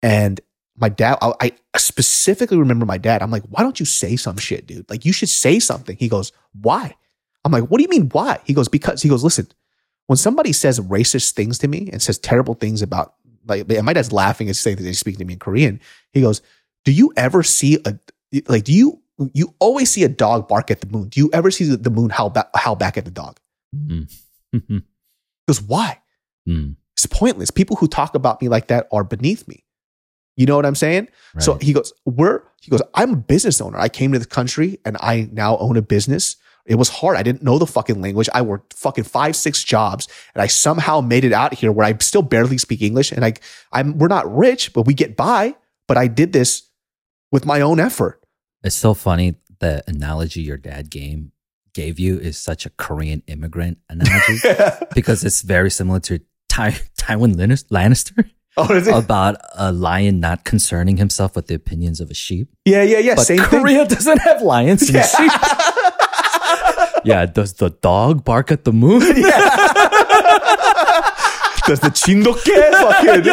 [0.02, 0.40] And
[0.78, 3.22] my dad, I, I specifically remember my dad.
[3.22, 4.88] I'm like, why don't you say some shit, dude?
[4.88, 5.96] Like you should say something.
[5.96, 6.94] He goes, why?
[7.44, 8.40] I'm like, what do you mean why?
[8.44, 9.48] He goes, because he goes, listen,
[10.06, 13.14] when somebody says racist things to me and says terrible things about
[13.46, 15.80] like and my dad's laughing and saying that he's speaking to me in Korean.
[16.12, 16.42] He goes,
[16.84, 17.98] Do you ever see a
[18.46, 19.00] like do you
[19.32, 21.08] you always see a dog bark at the moon?
[21.08, 23.38] Do you ever see the moon howl back, howl back at the dog?
[23.74, 24.12] Mm.
[25.48, 25.98] He goes, Why?
[26.46, 26.76] Mm.
[26.94, 27.50] It's pointless.
[27.50, 29.64] People who talk about me like that are beneath me.
[30.38, 31.08] You know what I'm saying?
[31.38, 33.76] So he goes, We're he goes, I'm a business owner.
[33.76, 36.36] I came to the country and I now own a business.
[36.64, 37.16] It was hard.
[37.16, 38.28] I didn't know the fucking language.
[38.32, 41.96] I worked fucking five, six jobs and I somehow made it out here where I
[41.98, 43.10] still barely speak English.
[43.10, 43.34] And I
[43.72, 45.56] I'm we're not rich, but we get by.
[45.88, 46.70] But I did this
[47.32, 48.22] with my own effort.
[48.62, 51.32] It's so funny the analogy your dad game
[51.74, 54.38] gave you is such a Korean immigrant analogy
[54.94, 58.30] because it's very similar to Ty- Tywin Lannister
[58.70, 58.94] Oh, is it?
[58.94, 62.48] about a lion not concerning himself with the opinions of a sheep.
[62.64, 63.14] yeah, yeah, yeah.
[63.14, 65.06] But Same Korea doesn't have lions and Yeah.
[65.06, 65.32] sheep.
[67.04, 69.00] yeah, does the dog bark at the moon?
[69.00, 69.22] thing.
[71.66, 72.48] Does the chindoke
[72.82, 73.24] fucking,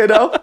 [0.00, 0.34] you know?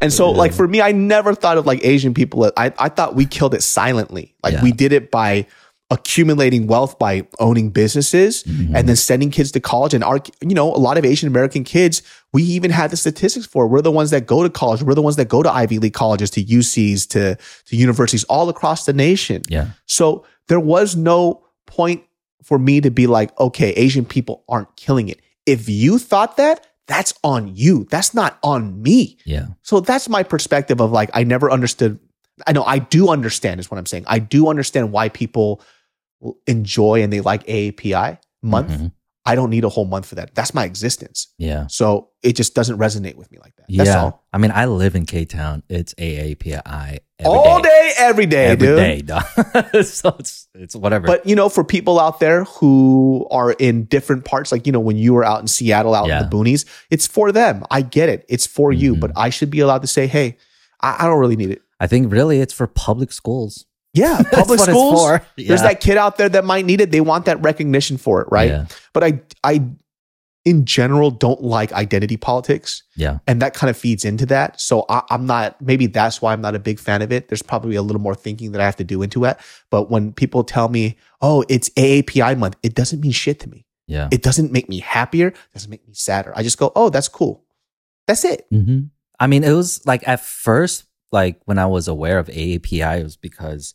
[0.00, 2.50] And so, like for me, I never thought of like Asian people.
[2.56, 4.34] I I thought we killed it silently.
[4.42, 4.62] Like Yeah.
[4.62, 5.46] we did it by
[5.90, 8.74] accumulating wealth by owning businesses Mm-hmm.
[8.76, 9.94] and then sending kids to college.
[9.94, 13.46] And our, you know, a lot of Asian American kids, we even had the statistics
[13.46, 13.66] for.
[13.68, 14.82] We're the ones that go to college.
[14.82, 18.48] We're the ones that go to Ivy League colleges, to UCs, to to universities all
[18.48, 19.42] across the nation.
[19.48, 19.68] Yeah.
[19.86, 22.02] So there was no point
[22.42, 25.20] for me to be like, okay, Asian people aren't killing it.
[25.46, 27.86] If you thought that, that's on you.
[27.90, 29.18] That's not on me.
[29.24, 29.46] Yeah.
[29.62, 31.98] So that's my perspective of like, I never understood.
[32.46, 34.04] I know I do understand is what I'm saying.
[34.06, 35.62] I do understand why people
[36.46, 38.70] enjoy and they like AAPI month.
[38.70, 38.92] Mhm.
[39.28, 40.36] I don't need a whole month for that.
[40.36, 41.34] That's my existence.
[41.36, 41.66] Yeah.
[41.68, 43.64] So it just doesn't resonate with me like that.
[43.68, 44.00] That's yeah.
[44.04, 44.24] all.
[44.32, 45.64] I mean, I live in K Town.
[45.68, 48.76] It's AAPI every all day, every day, every dude.
[48.76, 49.24] day, dog.
[49.84, 51.08] so it's it's whatever.
[51.08, 54.78] But you know, for people out there who are in different parts, like you know,
[54.80, 56.22] when you were out in Seattle, out Yeah.
[56.22, 57.64] in the boonies, it's for them.
[57.68, 58.24] I get it.
[58.28, 59.00] It's for you, Mhm.
[59.00, 60.36] but I should be allowed to say, "Hey,
[60.80, 63.66] I, I don't really need it." I think really it's for public schools.
[63.96, 65.00] Yeah, public schools.
[65.00, 65.22] for.
[65.36, 66.90] There's that kid out there that might need it.
[66.90, 68.50] They want that recognition for it, right?
[68.50, 68.66] Yeah.
[68.92, 69.62] But I, I,
[70.44, 72.82] in general, don't like identity politics.
[72.94, 73.18] Yeah.
[73.26, 74.60] and that kind of feeds into that.
[74.60, 75.60] So I, I'm not.
[75.60, 77.28] Maybe that's why I'm not a big fan of it.
[77.28, 79.36] There's probably a little more thinking that I have to do into it.
[79.70, 83.66] But when people tell me, "Oh, it's AAPI month," it doesn't mean shit to me.
[83.88, 84.08] Yeah.
[84.12, 85.28] It doesn't make me happier.
[85.28, 86.32] It doesn't make me sadder.
[86.36, 87.44] I just go, "Oh, that's cool."
[88.06, 88.46] That's it.
[88.50, 88.82] hmm
[89.18, 93.02] I mean, it was like at first, like when I was aware of AAPI, it
[93.02, 93.74] was because,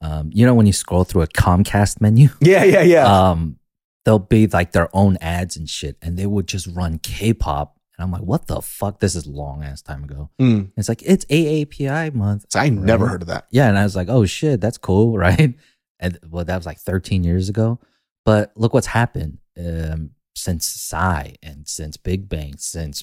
[0.00, 3.30] um, you know, when you scroll through a Comcast menu, Yeah, yeah, yeah.
[3.30, 3.58] um,
[4.04, 8.04] there'll be like their own ads and shit, and they would just run K-pop, and
[8.04, 9.00] I'm like, what the fuck?
[9.00, 10.30] This is long ass time ago.
[10.40, 10.70] Mm.
[10.76, 12.44] It's like it's AAPI month.
[12.50, 13.46] So I never heard of that.
[13.50, 15.54] Yeah, and I was like, oh shit, that's cool, right?
[15.98, 17.80] And well, that was like 13 years ago.
[18.24, 23.02] But look what's happened um, since Psy and since Big Bang, since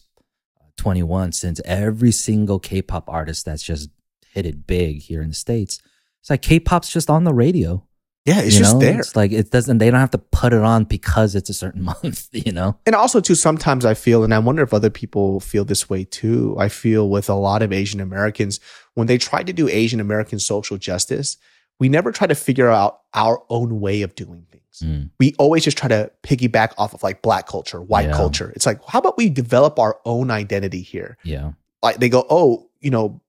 [0.61, 3.89] uh, 2NE1, since every single K-pop artist that's just
[4.27, 5.79] hit it big here in the states.
[6.23, 7.85] It's like K-pop's just on the radio.
[8.25, 8.79] Yeah, it's you just know?
[8.79, 8.99] there.
[8.99, 9.79] It's like it doesn't.
[9.79, 12.29] They don't have to put it on because it's a certain month.
[12.31, 12.77] You know?
[12.85, 16.05] And also, too, sometimes I feel, and I wonder if other people feel this way
[16.05, 16.55] too.
[16.57, 18.61] I feel with a lot of Asian Americans,
[18.93, 21.35] when they try to do Asian American social justice,
[21.81, 24.63] we never try to figure out our own way of doing things.
[24.81, 25.09] Mm.
[25.19, 28.13] We always just try to piggyback off of like black culture, white Yeah.
[28.15, 28.53] culture.
[28.55, 31.17] It's like, how about we develop our own identity here?
[31.25, 31.51] Yeah.
[31.81, 33.19] Like they go, oh, you know,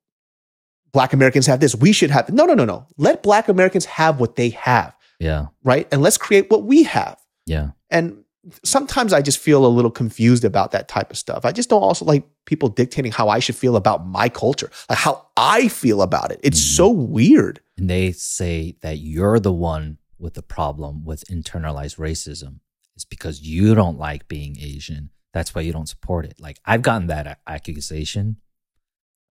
[0.95, 1.75] black Americans have this.
[1.77, 2.31] We should have.
[2.31, 2.87] No, no, no, no.
[2.97, 5.47] Let black Americans have what they have, Yeah.
[5.63, 5.87] right?
[5.93, 7.19] And let's create what we have.
[7.45, 7.71] Yeah.
[7.91, 8.25] And
[8.63, 11.45] sometimes I just feel a little confused about that type of stuff.
[11.45, 14.99] I just don't also like people dictating how I should feel about my culture, like
[14.99, 16.41] how I feel about it.
[16.43, 16.77] It's Mhm.
[16.77, 17.61] so weird.
[17.77, 22.61] and they say that you're the one with the problem with internalized racism
[22.95, 26.83] it's because you don't like being asian that's why you don't support it like i've
[26.83, 27.37] gotten that a-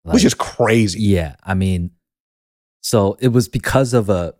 [0.07, 1.01] accusation which Like, is crazy.
[1.03, 1.90] yeah i mean
[2.82, 4.34] so it was because of a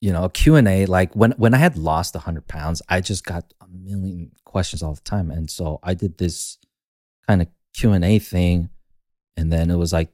[0.00, 3.52] you know a q&a like when when i had lost 100 pounds i just got
[3.60, 5.30] a million questions all the time.
[5.30, 6.58] And so i did this
[7.26, 8.70] kind of q&a thing
[9.36, 10.12] and then it was like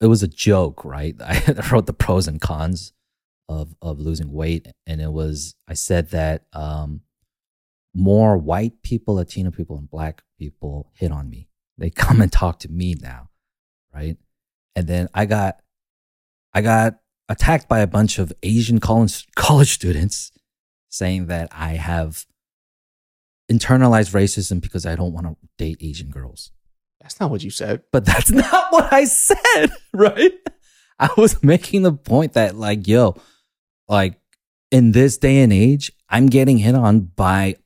[0.00, 1.14] it was a joke right?
[1.20, 2.92] I wrote the pros and cons
[3.48, 7.00] of of losing weight and it was i said that um
[7.94, 11.48] more white people latino people and black people hit on me.
[11.76, 13.29] They come and talk to me now
[13.94, 14.16] right
[14.76, 15.60] and then i got
[16.54, 20.32] i got attacked by a bunch of asian college college students
[20.88, 22.24] saying that i have
[23.50, 26.50] internalized racism because i don't want to date asian girls
[27.00, 27.82] That's not what you said.
[27.92, 30.32] but that's not what I said, right?
[30.98, 33.16] I was making the point that, like, yo,
[33.88, 34.20] like
[34.70, 37.56] in this day and age, I'm getting hit on by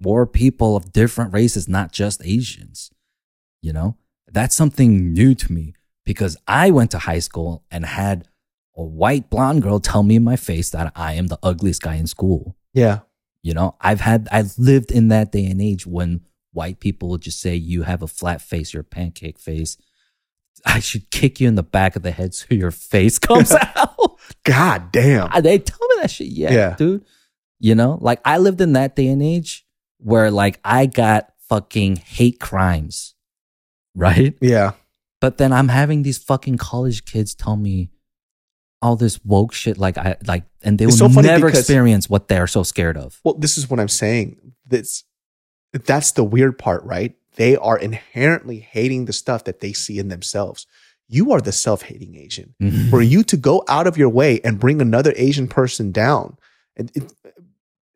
[0.00, 2.90] more people of different races, not just Asians.
[3.60, 3.96] You know,
[4.32, 5.74] that's something new to me
[6.04, 8.26] because I went to high school and had
[8.76, 11.96] a white blonde girl tell me in my face that I am the ugliest guy
[11.96, 12.56] in school.
[12.72, 13.00] Yeah.
[13.42, 16.22] You know, I've had, I've lived in that day and age when
[16.52, 19.76] white people would just say, you have a flat face, you're a pancake face.
[20.64, 24.16] I should kick you in the back of the head so your face comes out.
[24.44, 25.28] God damn.
[25.32, 26.28] Ah, They tell me that shit.
[26.28, 26.74] Yeah, Yeah.
[26.76, 27.04] dude.
[27.58, 29.66] You know, like I lived in that day and age
[29.98, 33.14] where like I got fucking hate crimes,
[33.94, 34.34] right?
[34.40, 34.72] Yeah.
[35.20, 37.90] But then I'm having these fucking college kids tell me
[38.80, 42.10] all this woke shit, like I like, and they It's will so never because- experience
[42.10, 43.20] what they're so scared of.
[43.24, 44.36] Well, this is what I'm saying.
[44.66, 45.04] That's
[45.86, 47.14] that's the weird part, right?
[47.36, 50.66] They are inherently hating the stuff that they see in themselves.
[51.08, 52.54] You are the self-hating Asian.
[52.60, 52.90] Mhm.
[52.90, 56.36] For you to go out of your way and bring another Asian person down,
[56.76, 57.12] and it,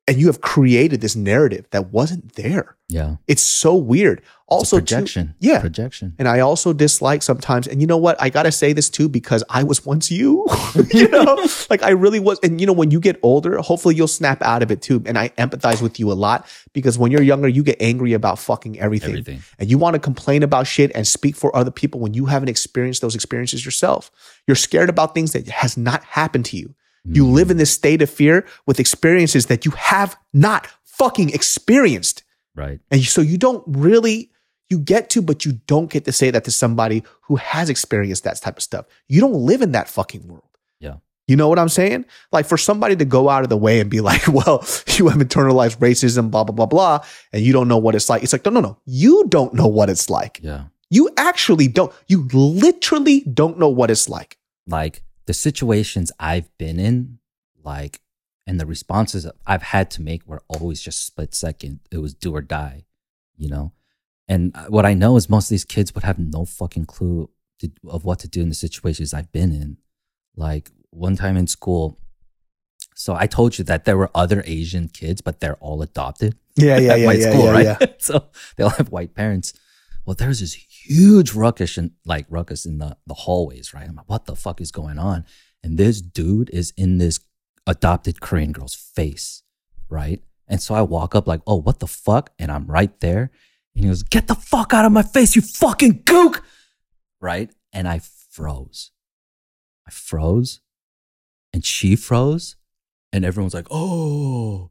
[0.09, 2.77] and you have created this narrative that wasn't there.
[2.89, 3.17] Yeah.
[3.27, 4.23] It's so weird.
[4.49, 5.35] Also, too- projection.
[5.41, 6.15] yeah, Projection.
[6.21, 8.17] And I also dislike sometimes, and you know what?
[8.23, 10.47] I gotta say this too because I was once you.
[10.95, 12.39] you know, like I really was.
[12.45, 15.03] And you know, when you get older, hopefully you'll snap out of it too.
[15.05, 18.39] And I empathize with you a lot because when you're younger, you get angry about
[18.39, 19.43] fucking everything, Everything.
[19.59, 22.49] and you want to complain about shit and speak for other people when you haven't
[22.49, 24.13] experienced those experiences yourself.
[24.47, 26.77] You're scared about things that has not happened to you.
[27.09, 27.33] You Mm.
[27.33, 32.23] live in this state of fear with experiences that you have not fucking experienced.
[32.55, 32.81] Right.
[32.91, 34.31] And so you don't really,
[34.71, 38.25] you get to, but you don't get to say that to somebody who has experienced
[38.25, 38.87] that type of stuff.
[39.09, 40.43] You don't live in that fucking world.
[40.81, 40.97] Yeah.
[41.29, 42.05] You know what I'm saying?
[42.33, 44.65] Like for somebody to go out of the way and be like, well,
[44.97, 48.23] you have internalized racism, blah, blah, blah, blah, and you don't know what it's like.
[48.23, 48.79] It's like, no, no, no.
[48.87, 50.41] You don't know what it's like.
[50.43, 50.65] Yeah.
[50.89, 51.93] You actually don't.
[52.07, 54.39] You literally don't know what it's like.
[54.69, 57.19] like the situations I've been in,
[57.63, 58.01] like,
[58.47, 61.81] and the responses I've had to make were always just split second.
[61.91, 62.87] It was do or die,
[63.37, 63.73] you know?
[64.29, 67.31] And uh, what I know is most of these kids would have no fucking clue
[67.61, 69.79] to, of what to do in the situations I've been in.
[70.37, 71.99] Like, one time in school,
[72.95, 76.37] so I told you that there were other Asian kids, but they're all adopted.
[76.55, 77.77] Yeah, yeah, at yeah, my yeah, school, yeah, right?
[77.81, 77.87] yeah.
[77.99, 79.53] so they all have white parents.
[80.07, 83.89] Well, there's this huge ruckus in like ruckus in the, the hallways, right?
[83.89, 85.27] I'm like, what the fuck is going on?
[85.65, 87.19] And this dude is in this
[87.67, 89.43] adopted Korean girl's face,
[89.89, 90.23] right?
[90.47, 92.31] And so I walk up like, oh, what the fuck?
[92.39, 93.33] And I'm right there.
[93.75, 96.41] And he goes, get the fuck out of my face, you fucking gook.
[97.21, 97.51] Right?
[97.73, 98.01] And I
[98.31, 98.93] froze.
[99.89, 100.61] I froze.
[101.53, 102.55] And she froze.
[103.13, 104.71] And everyone's like, oh.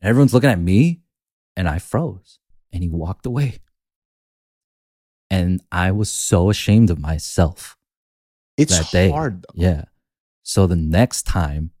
[0.00, 1.00] And everyone's looking at me.
[1.56, 2.38] And I froze.
[2.72, 3.58] And he walked away.
[5.30, 7.76] And I was so ashamed of myself
[8.56, 9.10] It's that day.
[9.10, 9.42] hard.
[9.42, 9.54] Though.
[9.62, 9.84] Yeah.
[10.42, 11.72] So the next time,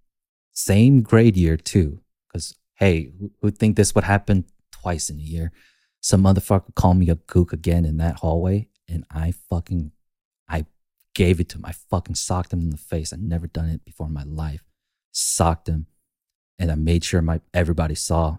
[0.52, 5.22] same grade year too, because hey, who would think this would happen twice in a
[5.22, 5.52] year?
[6.00, 9.92] Some motherfucker called me a gook again in that hallway, and I fucking,
[10.48, 10.66] I
[11.14, 11.64] gave it to him.
[11.64, 13.12] I fucking socked him in the face.
[13.12, 14.64] I'd never done it before in my life.
[15.12, 15.86] Socked him,
[16.58, 18.38] and I made sure my everybody saw.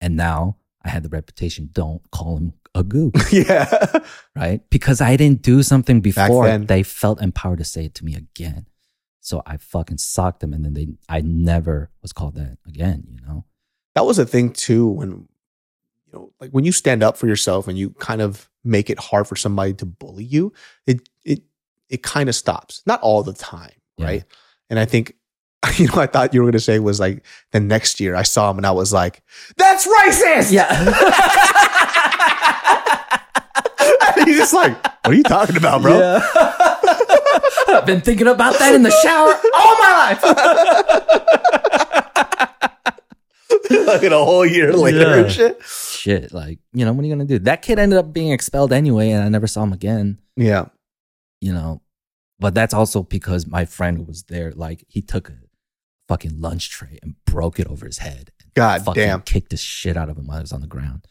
[0.00, 0.56] And now
[0.86, 1.70] I had the reputation.
[1.72, 4.00] Don't call him a gook yeah.
[4.34, 4.60] right?
[4.70, 8.66] Because I didn't do something before, they felt empowered to say it to me again.
[9.20, 13.04] So I fucking socked them, and then they, I never was called that again.
[13.12, 13.44] You know?
[13.94, 17.66] that was a thing too when you know like when you stand up for yourself
[17.66, 20.52] and you kind of make it hard for somebody to bully you
[20.86, 21.40] it it
[21.88, 24.06] it kind of stops not all the time Yeah.
[24.06, 24.24] right
[24.68, 25.14] and i think
[25.76, 28.22] you know i thought you were going to say was like the next year i
[28.22, 29.22] saw him and i was like
[29.56, 30.52] that's racist
[34.16, 36.20] and he's just like what are you talking about bro
[37.68, 40.18] I've been thinking about that in the shower all my
[43.70, 43.86] life.
[43.86, 45.16] like in a whole year later Yeah.
[45.24, 47.40] and shit Shit, like you know, what are you gonna do?
[47.40, 50.20] That kid ended up being expelled anyway, and I never saw him again.
[50.36, 50.66] yeah
[51.40, 51.82] You know,
[52.38, 55.34] but that's also because my friend who was there, like he took a
[56.08, 58.30] fucking lunch tray and broke it over his head.
[58.42, 59.22] And God fucking damn.
[59.22, 61.06] Kicked the shit out of him while he was on the ground.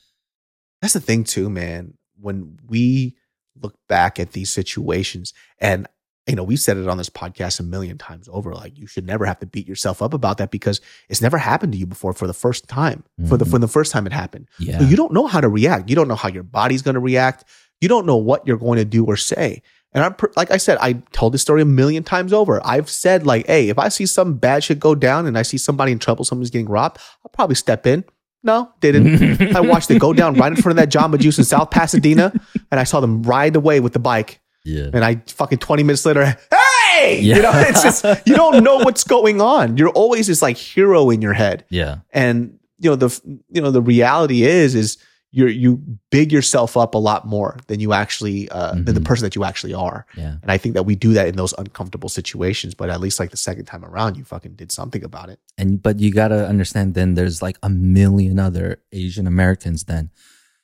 [0.81, 1.95] That's the thing too, man.
[2.19, 3.17] When we
[3.61, 5.88] look back at these situations and
[6.27, 8.51] you know, we've said it on this podcast a million times over.
[8.55, 11.73] Like, you should never have to beat yourself up about that because it's never happened
[11.73, 13.03] to you before for the first time.
[13.27, 13.51] For the Mhm.
[13.51, 14.47] for the first time it happened.
[14.57, 14.80] Yeah.
[14.80, 15.88] So you don't know how to react.
[15.88, 17.43] You don't know how your body's going to react.
[17.80, 19.61] You don't know what you're going to do or say.
[19.95, 22.61] And I'm like I said, I told this story a million times over.
[22.65, 25.57] I've said like, hey, if I see some bad shit go down and I see
[25.57, 28.03] somebody in trouble, somebody's getting robbed, I'll probably step in.
[28.43, 29.55] No, didn't.
[29.55, 32.31] I watched it go down right in front of that Jamba Juice in South Pasadena,
[32.69, 34.39] and I saw them ride away with the bike.
[34.63, 34.89] Yeah.
[34.93, 38.77] And I fucking 20 minutes later, hey, hey, you know, it's just you don't know
[38.77, 39.77] what's going on.
[39.77, 41.99] You're always this like hero in your head, Yeah.
[42.11, 44.97] and you know the you know the reality is is
[45.38, 45.72] you you
[46.12, 49.06] big yourself up a lot more than you actually uh, than the Mhm.
[49.10, 50.06] person that you actually are.
[50.18, 50.36] Yeah.
[50.41, 52.74] And I think that we do that in those uncomfortable situations.
[52.74, 55.40] But at least like the second time around, you fucking did something about it.
[55.57, 60.10] And but you gotta understand then there's like a million other Asian Americans then.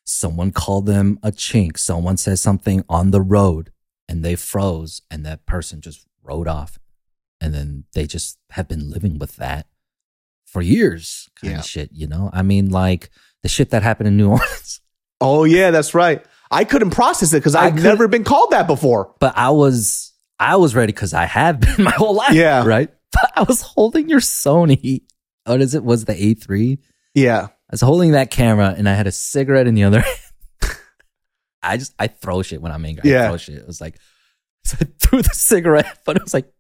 [0.04, 1.78] Someone called them a chink.
[1.78, 3.72] Someone says something on the road
[4.10, 6.80] and they froze and that person just rode off.
[7.40, 9.68] And then they just have been living with that
[10.46, 11.60] for years kind Yeah.
[11.60, 12.30] of shit, you know?
[12.34, 13.10] I mean, like
[13.44, 14.80] the shit that happened in New Orleans.
[15.24, 16.26] Oh yeah, that's right.
[16.50, 19.14] I couldn't process it because I've couldn't- never been called that before.
[19.20, 22.34] But I was I was ready because I have been my whole life.
[22.34, 22.66] Yeah.
[22.66, 22.90] Right.
[23.14, 25.02] But I was holding your Sony.
[25.46, 25.84] What is it?
[25.84, 26.80] Was the A3?
[27.14, 27.50] Yeah.
[27.50, 30.00] I was holding that camera and I had a cigarette in the other
[30.62, 30.76] hand.
[31.62, 33.08] I just I throw shit when I'm angry.
[33.12, 33.26] Yeah.
[33.26, 33.56] I throw shit.
[33.60, 34.00] It was like
[34.64, 36.52] so I threw the cigarette, but it was like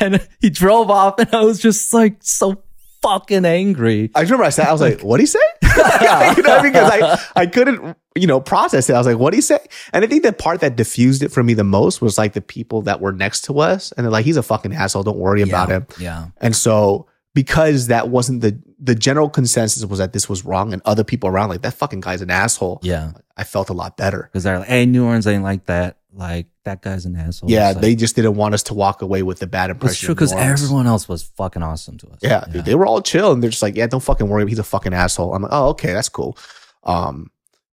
[0.00, 2.64] and he drove off and I was just like so
[3.02, 4.10] fucking angry.
[4.16, 5.38] I remember I said, I was like, what'd he say?
[6.36, 8.94] you know, because I, I couldn't, you know, process it.
[8.94, 9.58] I was like, what do you say?
[9.92, 12.40] And I think the part that diffused it for me the most was like the
[12.40, 13.92] people that were next to us.
[13.92, 15.02] And they're like, he's a fucking asshole.
[15.02, 15.86] Don't worry about him.
[15.98, 16.28] Yeah.
[16.40, 20.80] And so because that wasn't the, the general consensus was that this was wrong and
[20.84, 22.80] other people around like that fucking guy's an asshole.
[22.82, 23.12] Yeah.
[23.36, 24.22] I felt a lot better.
[24.22, 25.98] Because they're like, hey, New Orleans ain't like that.
[26.16, 27.50] Like that guy's an asshole.
[27.50, 27.68] Yeah.
[27.68, 29.92] Like, they just didn't want us to walk away with the bad impression.
[29.92, 32.18] It's true because everyone else was fucking awesome to us.
[32.22, 34.48] Yeah, dude, they were all chill and they're just like, yeah, don't fucking worry.
[34.48, 35.34] He's a fucking asshole.
[35.34, 36.38] I'm like, oh, okay, that's cool.
[36.84, 37.30] Um,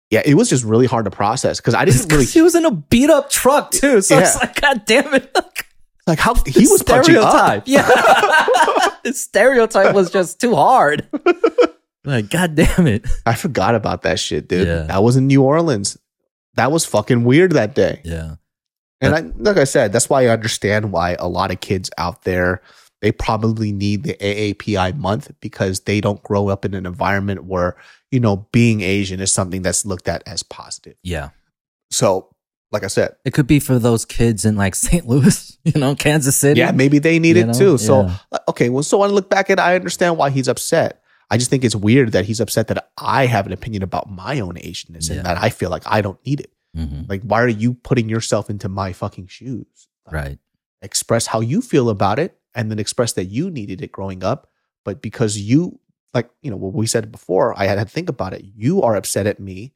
[0.10, 2.66] yeah, it was just really hard to process because I didn't really He was in
[2.66, 4.02] a beat up truck too.
[4.02, 4.40] So it's Yeah.
[4.42, 5.36] like, God damn it.
[6.08, 7.30] like how he was punching up.
[7.32, 7.64] stereotype.
[7.66, 7.88] Yeah.
[9.04, 11.08] the stereotype was just too hard.
[12.06, 13.06] Like, God damn it.
[13.26, 14.68] I forgot about that shit, dude.
[14.68, 14.82] Yeah.
[14.84, 15.98] That was in New Orleans.
[16.56, 18.02] That was fucking weird that day.
[18.04, 18.36] Yeah.
[19.02, 22.24] And I, like I said, that's why I understand why a lot of kids out
[22.24, 22.62] there
[23.02, 27.76] they probably need the AAPI month because they don't grow up in an environment where
[28.12, 30.96] you know being Asian is something that's looked at as positive.
[31.04, 31.30] Yeah.
[31.92, 32.30] So,
[32.72, 35.06] like I said, It could be for those kids in like St.
[35.06, 36.62] Louis, you know, Kansas City.
[36.62, 37.54] yeah, maybe they need it know?
[37.54, 37.78] too.
[37.78, 38.16] So, Yeah.
[38.32, 41.03] uh, okay, well, so when I look back at, it, I understand why he's upset.
[41.32, 44.40] I just think it's weird that he's upset that I have an opinion about my
[44.40, 45.18] own Asianness Yeah.
[45.18, 46.52] and that I feel like I don't need it.
[46.78, 47.08] Mhm.
[47.10, 49.88] Like, why are you putting yourself into my fucking shoes?
[50.06, 50.40] Like, Right.
[50.82, 54.50] Express how you feel about it and then express that you needed it growing up.
[54.84, 55.80] But because you,
[56.14, 58.44] like, you know, what we said before, I had to think about it.
[58.56, 59.74] You are upset at me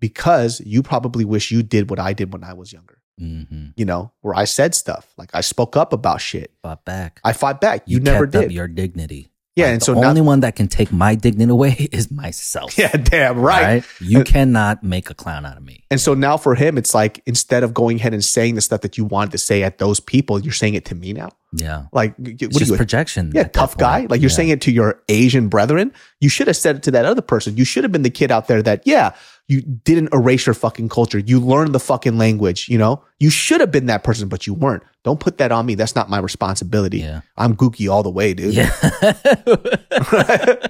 [0.00, 3.66] because you probably wish you did what I did when I was younger, Mm-hmm.
[3.76, 5.12] you know, where I said stuff.
[5.16, 6.52] Like, I spoke up about shit.
[6.62, 7.20] Fought back.
[7.22, 7.82] I fought back.
[7.86, 8.52] You, never kept up did.
[8.52, 9.30] your dignity.
[9.54, 12.10] Yeah, Like, and the so now- only one that can take my dignity away is
[12.10, 12.78] myself.
[12.78, 13.84] yeah, damn right.
[14.00, 15.84] You And- cannot make a clown out of me.
[15.90, 18.80] And so now for him, it's like instead of going ahead and saying the stuff
[18.80, 21.28] that you wanted to say at those people, you're saying it to me now.
[21.54, 21.82] Yeah.
[21.92, 23.30] Like, y- It's what just you, projection.
[23.34, 24.06] Yeah, tough guy.
[24.08, 24.36] Like you're Yeah.
[24.36, 25.92] saying it to your Asian brethren.
[26.20, 27.58] You should have said it to that other person.
[27.58, 29.12] You should have been the kid out there that, yeah,
[29.48, 31.18] you didn't erase your fucking culture.
[31.18, 33.04] You learned the fucking language, you know?
[33.18, 34.82] You should have been that person, but you weren't.
[35.04, 35.74] Don't put that on me.
[35.74, 36.98] That's not my responsibility.
[36.98, 37.22] Yeah.
[37.36, 38.54] I'm gooky all the way, dude.
[38.54, 38.72] Yeah.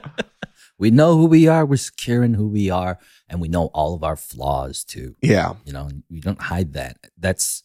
[0.78, 1.66] we know who we are.
[1.66, 2.98] We're secure in who we are.
[3.28, 5.16] And we know all of our flaws too.
[5.22, 5.54] Yeah.
[5.64, 6.96] You know, we don't hide that.
[7.18, 7.62] That's,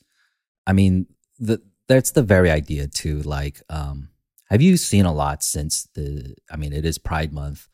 [0.65, 1.07] I mean,
[1.39, 3.21] the, that's the very idea too.
[3.21, 4.09] Like, um,
[4.49, 7.67] have you seen a lot since the, I mean, it is Pride Month.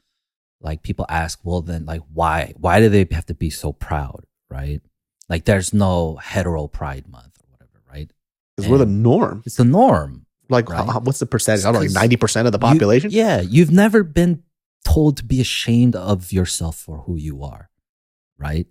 [0.64, 4.26] Like people ask, well, then like, why, why do they have to be so proud?
[4.50, 4.82] Right.
[5.30, 7.82] Like there's no hetero Pride Month or whatever.
[7.92, 8.10] Right.
[8.56, 9.44] Because we're the norm.
[9.46, 10.26] It's the norm.
[10.50, 10.86] Like, Right.
[10.86, 11.66] how- what's the percentage?
[11.66, 13.12] I don't know, like 90% of the you- population?
[13.12, 14.44] yeah, you've never been
[14.86, 17.70] told to be ashamed of yourself for who you are,
[18.38, 18.68] right?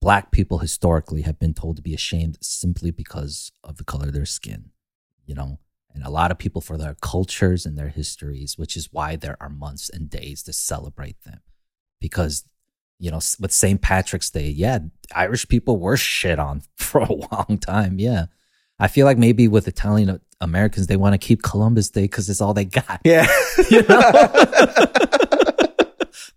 [0.00, 4.14] Black people historically have been told to be ashamed simply because of the color of
[4.14, 4.70] their skin,
[5.26, 5.58] you know,
[5.94, 9.36] and a lot of people for their cultures and their histories, which is why there
[9.40, 11.40] are months and days to celebrate them.
[12.00, 12.44] Because,
[12.98, 13.80] you know, with St.
[13.80, 14.78] Patrick's Day, yeah,
[15.14, 17.98] Irish people were shit on for a long time.
[17.98, 18.26] Yeah.
[18.78, 22.30] I feel like maybe with Italian uh, Americans, they want to keep Columbus Day because
[22.30, 23.00] it's all they got.
[23.04, 23.26] Yeah.
[23.70, 24.00] You know?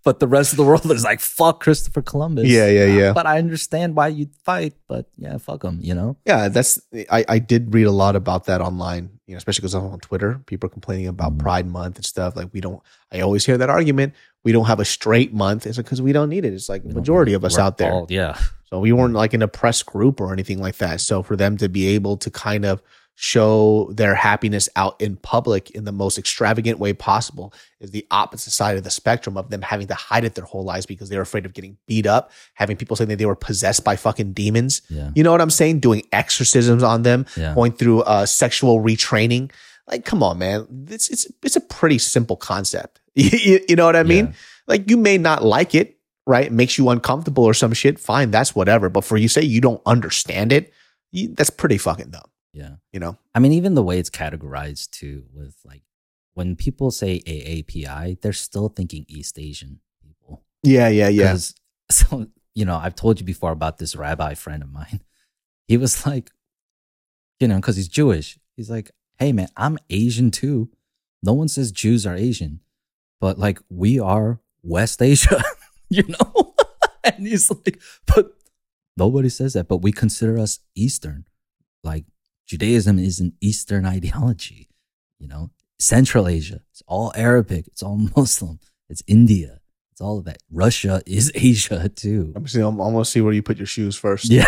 [0.02, 2.46] but the rest of the world is like, fuck Christopher Columbus.
[2.48, 3.12] Yeah, yeah, yeah.
[3.12, 6.16] But I understand why you'd fight, but yeah, fuck him, you know?
[6.24, 6.80] Yeah, that's
[7.10, 10.00] I, I did read a lot about that online, you know, especially because I'm on
[10.00, 10.40] Twitter.
[10.46, 11.38] People are complaining about Mm.
[11.38, 12.36] Pride Month and stuff.
[12.36, 12.82] Like we don't
[13.12, 14.14] I always hear that argument.
[14.44, 15.66] We don't have a straight month.
[15.66, 16.52] It's because we don't need it.
[16.52, 17.92] It's like the majority of us out there.
[17.92, 18.38] all- yeah.
[18.70, 21.00] So we weren't like an oppressed group or anything like that.
[21.00, 22.82] So for them to be able to kind of
[23.16, 28.50] show their happiness out in public in the most extravagant way possible is the opposite
[28.50, 31.16] side of the spectrum of them having to hide it their whole lives because they
[31.16, 34.32] were afraid of getting beat up, having people saying that they were possessed by fucking
[34.32, 34.82] demons.
[34.90, 35.10] Yeah.
[35.14, 35.80] You know what I'm saying?
[35.80, 37.54] Doing exorcisms on them, Yeah.
[37.54, 39.52] going through uh, sexual retraining.
[39.86, 40.66] Like, come on, man.
[40.88, 43.00] It's it's it's a pretty simple concept.
[43.14, 44.26] you, you know what I mean?
[44.26, 44.32] Yeah.
[44.66, 46.46] Like, you may not like it, right?
[46.46, 48.00] It makes you uncomfortable or some shit.
[48.00, 48.88] Fine, that's whatever.
[48.88, 50.72] But for you say you don't understand it,
[51.12, 52.22] you, that's pretty fucking dumb.
[52.54, 52.76] Yeah.
[52.92, 53.18] You know?
[53.34, 55.82] I mean, even the way it's categorized too, with like
[56.34, 60.42] when people say AAPI, they're still thinking East Asian people.
[60.62, 61.36] Yeah, yeah, yeah.
[61.90, 65.02] So, you know, I've told you before about this rabbi friend of mine.
[65.68, 66.30] He was like,
[67.40, 68.38] you know, because he's Jewish.
[68.54, 70.68] He's like, hey, man, I'm Asian too.
[71.22, 72.60] No one says Jews are Asian,
[73.18, 75.42] but like we are West Asia,
[75.88, 76.54] you know?
[77.02, 77.80] and he's like,
[78.14, 78.34] but
[78.98, 81.24] nobody says that, but we consider us Eastern.
[81.82, 82.04] Like
[82.46, 84.68] Judaism is an Eastern ideology,
[85.18, 85.50] you know?
[85.78, 88.58] Central Asia, it's all Arabic, it's all Muslim,
[88.88, 89.60] it's India,
[89.92, 90.38] it's all of that.
[90.50, 92.32] Russia is Asia too.
[92.36, 94.30] I'm see, I'm, see where you put your shoes first.
[94.30, 94.44] Yeah.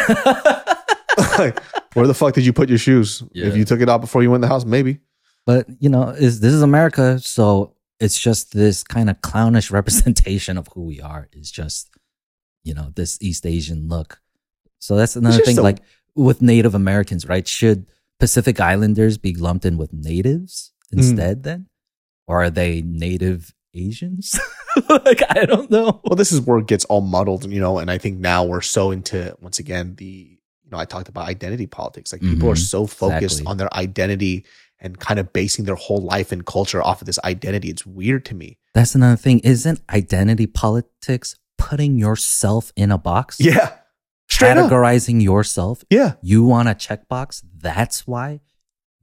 [1.38, 1.62] Like,
[1.94, 3.22] where the fuck did you put your shoes?
[3.32, 3.46] Yeah.
[3.46, 5.00] If you took it out before you went in the house, maybe.
[5.46, 10.58] But you know, is this is America, so it's just this kind of clownish representation
[10.58, 11.28] of who we are.
[11.32, 11.90] Is just
[12.64, 14.20] you know this East Asian look.
[14.78, 15.58] So that's another thing.
[15.58, 15.78] a- like
[16.16, 17.46] with Native Americans, right?
[17.46, 17.86] Should
[18.18, 20.98] Pacific Islanders be lumped in with natives Mm.
[20.98, 21.66] instead, then,
[22.28, 24.38] or are they Native Asians?
[24.88, 26.00] like I don't know.
[26.04, 28.60] Well, this is where it gets all muddled, you know, and I think now we're
[28.60, 32.12] so into once again the you know, I talked about identity politics.
[32.12, 32.58] Like people are Mhm.
[32.68, 33.46] so focused Exactly.
[33.46, 34.44] on their identity
[34.80, 37.68] and kind of basing their whole life and culture off of this identity.
[37.70, 38.58] It's weird to me.
[38.74, 39.38] That's another thing.
[39.40, 43.36] Isn't identity politics putting yourself in a box?
[43.40, 43.74] Yeah.
[44.36, 44.70] Straight up.
[44.70, 45.82] categorizing yourself.
[45.90, 46.14] Yeah.
[46.22, 47.42] You want a checkbox.
[47.58, 48.40] That's why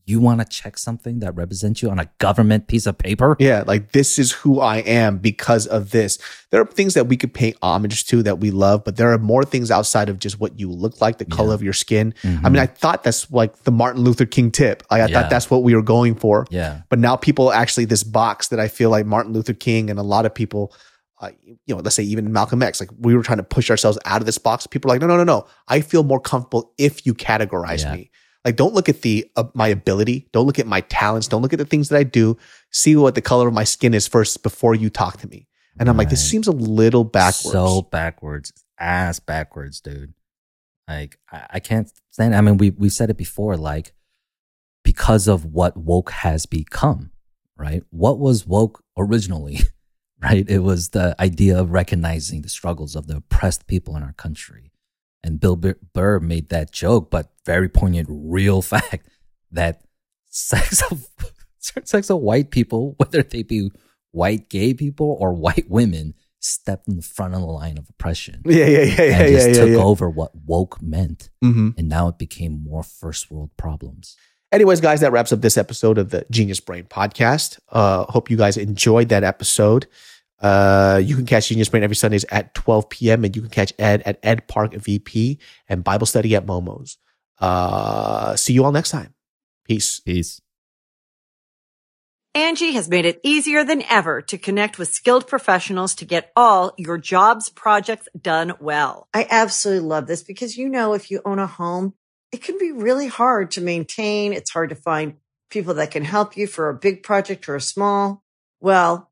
[0.05, 3.38] you want to check something that represents you on a government piece of paper.
[3.39, 6.19] Yeah, like this is who I am because of this.
[6.51, 9.18] There are things that we could pay homage to that we love, but there are
[9.18, 11.53] more things outside of just what you look like, the color Yeah.
[11.55, 12.14] of your skin.
[12.22, 12.43] I Mhm.
[12.43, 14.84] mean, I thought that's like the Martin Luther King tip.
[14.91, 15.22] Like, I Yeah.
[15.22, 16.45] thought that's what we were going for.
[16.51, 16.81] Yeah.
[16.89, 20.03] But now people actually this box that I feel like Martin Luther King and a
[20.03, 20.73] lot of people,
[21.23, 23.97] uh, you know, let's say even Malcolm X, like we were trying to push ourselves
[24.05, 24.67] out of this box.
[24.67, 25.45] People are like, no, no, no, no.
[25.67, 27.95] I feel more comfortable if you categorize Yeah.
[27.95, 28.11] me.
[28.45, 30.27] Like, don't look at the uh, my ability.
[30.33, 31.27] Don't look at my talents.
[31.29, 32.37] Don't look at the things that I do.
[32.71, 35.47] See what the color of my skin is first before you talk to me.
[35.79, 37.51] And I'm like, this seems a little backwards.
[37.51, 40.13] So backwards, ass backwards, dude.
[40.87, 42.35] Like I, I can't stand.
[42.35, 43.55] I mean, we we said it before.
[43.57, 43.93] Like
[44.83, 47.11] because of what woke has become,
[47.57, 47.83] right?
[47.89, 49.59] What was woke originally,
[50.23, 50.45] right?
[50.49, 54.71] It was the idea of recognizing the struggles of the oppressed people in our country.
[55.23, 59.07] And Bill Burr made that joke, but very poignant, real fact
[59.51, 59.81] that
[60.29, 61.07] sex of
[61.59, 63.71] sex of white people, whether they be
[64.11, 68.41] white gay people or white women, stepped in the front of the line of oppression.
[68.45, 69.77] Yeah, yeah, yeah, yeah, and just yeah, yeah, took yeah.
[69.83, 71.77] over what woke meant, Mhm.
[71.77, 74.17] and now it became more first world problems.
[74.51, 77.59] Anyways, guys, that wraps up this episode of the Genius Brain podcast.
[77.69, 79.87] Uh, hope you guys enjoyed that episode.
[80.44, 83.24] Uh, you can catch Genius Brain every Sundays at 12 p.m.
[83.24, 85.40] and you can catch Ed at Ed Park VP
[85.70, 86.98] and Bible study at Momo's.
[87.40, 89.14] Uh, see you all next time.
[89.65, 90.02] Peace.
[90.02, 90.41] Peace.
[92.36, 96.74] Angi has made it easier than ever to connect with skilled professionals to get all
[96.78, 99.07] your jobs projects done well.
[99.14, 101.94] I absolutely love this because, you know, if you own a home,
[102.32, 104.34] it can be really hard to maintain.
[104.34, 105.18] It's hard to find
[105.52, 108.24] people that can help you for a big project or a small.
[108.60, 109.11] Well,